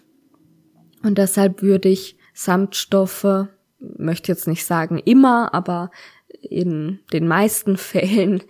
[1.02, 3.48] Und deshalb würde ich Samtstoffe
[3.97, 5.90] möchte jetzt nicht sagen immer, aber
[6.43, 8.43] in den meisten Fällen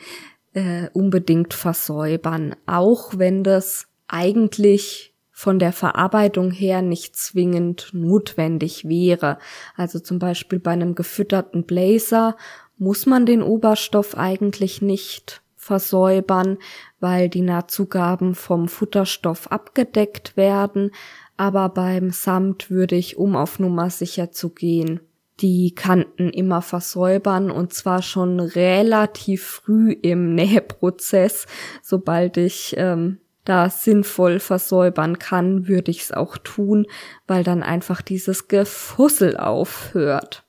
[0.52, 9.38] äh, unbedingt versäubern, auch wenn das eigentlich von der Verarbeitung her nicht zwingend notwendig wäre.
[9.76, 12.36] Also zum Beispiel bei einem gefütterten Blazer
[12.78, 16.58] muss man den Oberstoff eigentlich nicht versäubern,
[17.00, 20.92] weil die Nahtzugaben vom Futterstoff abgedeckt werden.
[21.36, 25.00] Aber beim Samt würde ich, um auf Nummer sicher zu gehen,
[25.40, 31.46] die Kanten immer versäubern und zwar schon relativ früh im Nähprozess.
[31.82, 36.86] Sobald ich ähm, da sinnvoll versäubern kann, würde ich es auch tun,
[37.26, 40.44] weil dann einfach dieses Gefussel aufhört.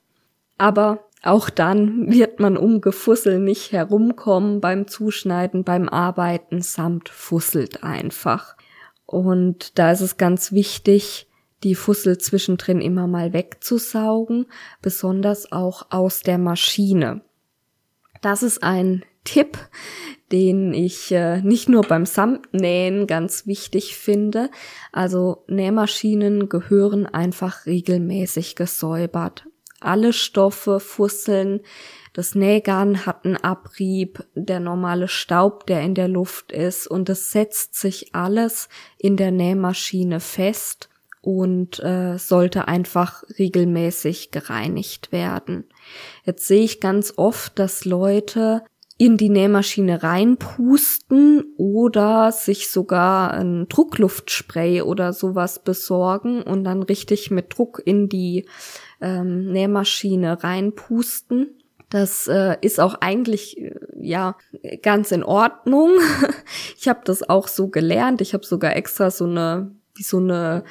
[0.58, 7.82] Aber auch dann wird man um Gefussel nicht herumkommen beim Zuschneiden, beim Arbeiten, samt fusselt
[7.82, 8.56] einfach.
[9.04, 11.28] Und da ist es ganz wichtig,
[11.64, 14.46] die Fussel zwischendrin immer mal wegzusaugen,
[14.82, 17.22] besonders auch aus der Maschine.
[18.20, 19.58] Das ist ein Tipp,
[20.32, 24.50] den ich äh, nicht nur beim Samtnähen ganz wichtig finde.
[24.92, 29.46] Also Nähmaschinen gehören einfach regelmäßig gesäubert.
[29.80, 31.60] Alle Stoffe, Fusseln,
[32.12, 37.30] das Nähgarn hat einen Abrieb, der normale Staub, der in der Luft ist und es
[37.30, 40.88] setzt sich alles in der Nähmaschine fest
[41.26, 45.64] und äh, sollte einfach regelmäßig gereinigt werden.
[46.24, 48.62] Jetzt sehe ich ganz oft, dass Leute
[48.96, 57.32] in die Nähmaschine reinpusten oder sich sogar ein Druckluftspray oder sowas besorgen und dann richtig
[57.32, 58.46] mit Druck in die
[59.00, 61.56] ähm, Nähmaschine reinpusten.
[61.90, 64.36] Das äh, ist auch eigentlich äh, ja
[64.80, 65.90] ganz in Ordnung.
[66.78, 68.20] ich habe das auch so gelernt.
[68.20, 70.64] Ich habe sogar extra so eine wie so eine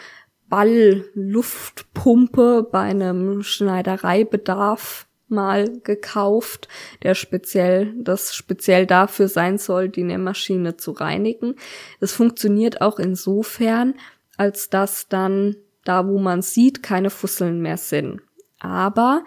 [0.49, 6.67] Ball-Luftpumpe bei einem Schneidereibedarf mal gekauft,
[7.03, 11.55] der speziell, das speziell dafür sein soll, die Nähmaschine zu reinigen.
[11.99, 13.95] Es funktioniert auch insofern,
[14.37, 18.21] als dass dann da, wo man sieht, keine Fusseln mehr sind.
[18.59, 19.23] Aber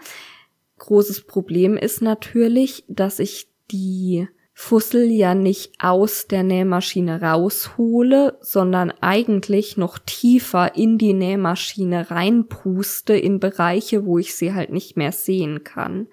[0.78, 4.28] großes Problem ist natürlich, dass ich die
[4.60, 13.16] Fussel ja nicht aus der Nähmaschine raushole, sondern eigentlich noch tiefer in die Nähmaschine reinpuste
[13.16, 16.08] in Bereiche, wo ich sie halt nicht mehr sehen kann.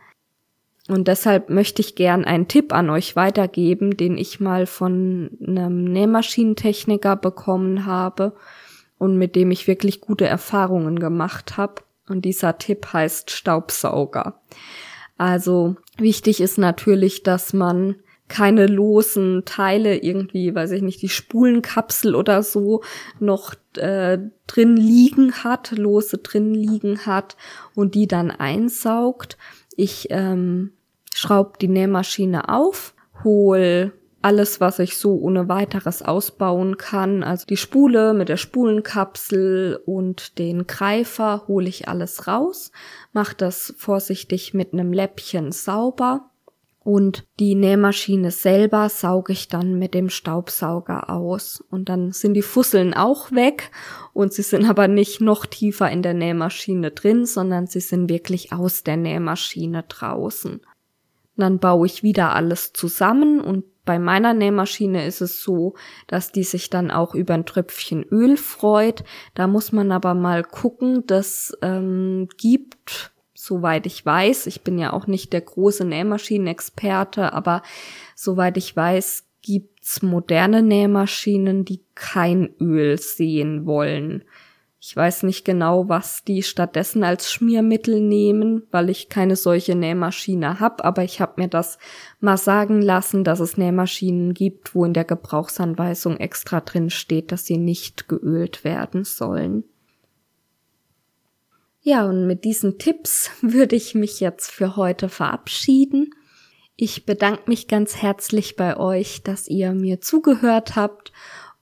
[0.88, 5.84] Und deshalb möchte ich gern einen Tipp an euch weitergeben, den ich mal von einem
[5.86, 8.36] Nähmaschinentechniker bekommen habe
[9.00, 11.82] und mit dem ich wirklich gute Erfahrungen gemacht habe.
[12.08, 14.40] Und dieser Tipp heißt Staubsauger.
[15.18, 17.96] Also wichtig ist natürlich, dass man
[18.28, 22.82] keine losen Teile irgendwie, weiß ich nicht, die Spulenkapsel oder so
[23.20, 27.38] noch äh, drin liegen hat, lose drin liegen hat
[27.76, 29.38] und die dann einsaugt.
[29.76, 30.72] Ich ähm,
[31.14, 33.94] schraube die Nähmaschine auf, hol
[34.24, 37.22] alles, was ich so ohne weiteres ausbauen kann.
[37.22, 42.72] Also die Spule mit der Spulenkapsel und den Greifer hole ich alles raus,
[43.14, 46.32] mache das vorsichtig mit einem Läppchen sauber
[46.86, 51.60] und die Nähmaschine selber sauge ich dann mit dem Staubsauger aus.
[51.72, 53.72] Und dann sind die Fusseln auch weg
[54.14, 58.54] und sie sind aber nicht noch tiefer in der Nähmaschine drin, sondern sie sind wirklich
[58.54, 60.62] aus der Nähmaschine draußen.
[61.36, 65.74] Dann baue ich wieder alles zusammen und bei meiner Nähmaschine ist es so,
[66.06, 69.04] dass die sich dann auch über ein Tröpfchen Öl freut.
[69.34, 73.12] Da muss man aber mal gucken, das ähm, gibt
[73.46, 77.62] soweit ich weiß, ich bin ja auch nicht der große Nähmaschinenexperte, aber
[78.16, 84.24] soweit ich weiß, gibt's moderne Nähmaschinen, die kein Öl sehen wollen.
[84.80, 90.60] Ich weiß nicht genau, was die stattdessen als Schmiermittel nehmen, weil ich keine solche Nähmaschine
[90.60, 91.80] habe, aber ich habe mir das
[92.20, 97.46] mal sagen lassen, dass es Nähmaschinen gibt, wo in der Gebrauchsanweisung extra drin steht, dass
[97.46, 99.64] sie nicht geölt werden sollen.
[101.88, 106.10] Ja, und mit diesen Tipps würde ich mich jetzt für heute verabschieden.
[106.76, 111.14] Ich bedanke mich ganz herzlich bei euch, dass ihr mir zugehört habt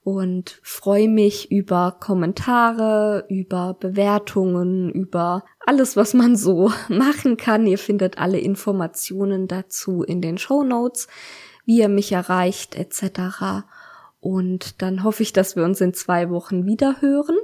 [0.02, 7.66] und freue mich über Kommentare, über Bewertungen, über alles, was man so machen kann.
[7.66, 11.06] Ihr findet alle Informationen dazu in den Show Notes,
[11.66, 13.66] wie ihr mich erreicht etc.
[14.20, 17.36] Und dann hoffe ich, dass wir uns in zwei Wochen wieder hören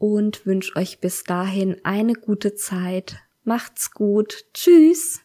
[0.00, 3.18] und wünsche euch bis dahin eine gute Zeit.
[3.44, 4.46] Macht's gut.
[4.54, 5.20] Tschüss.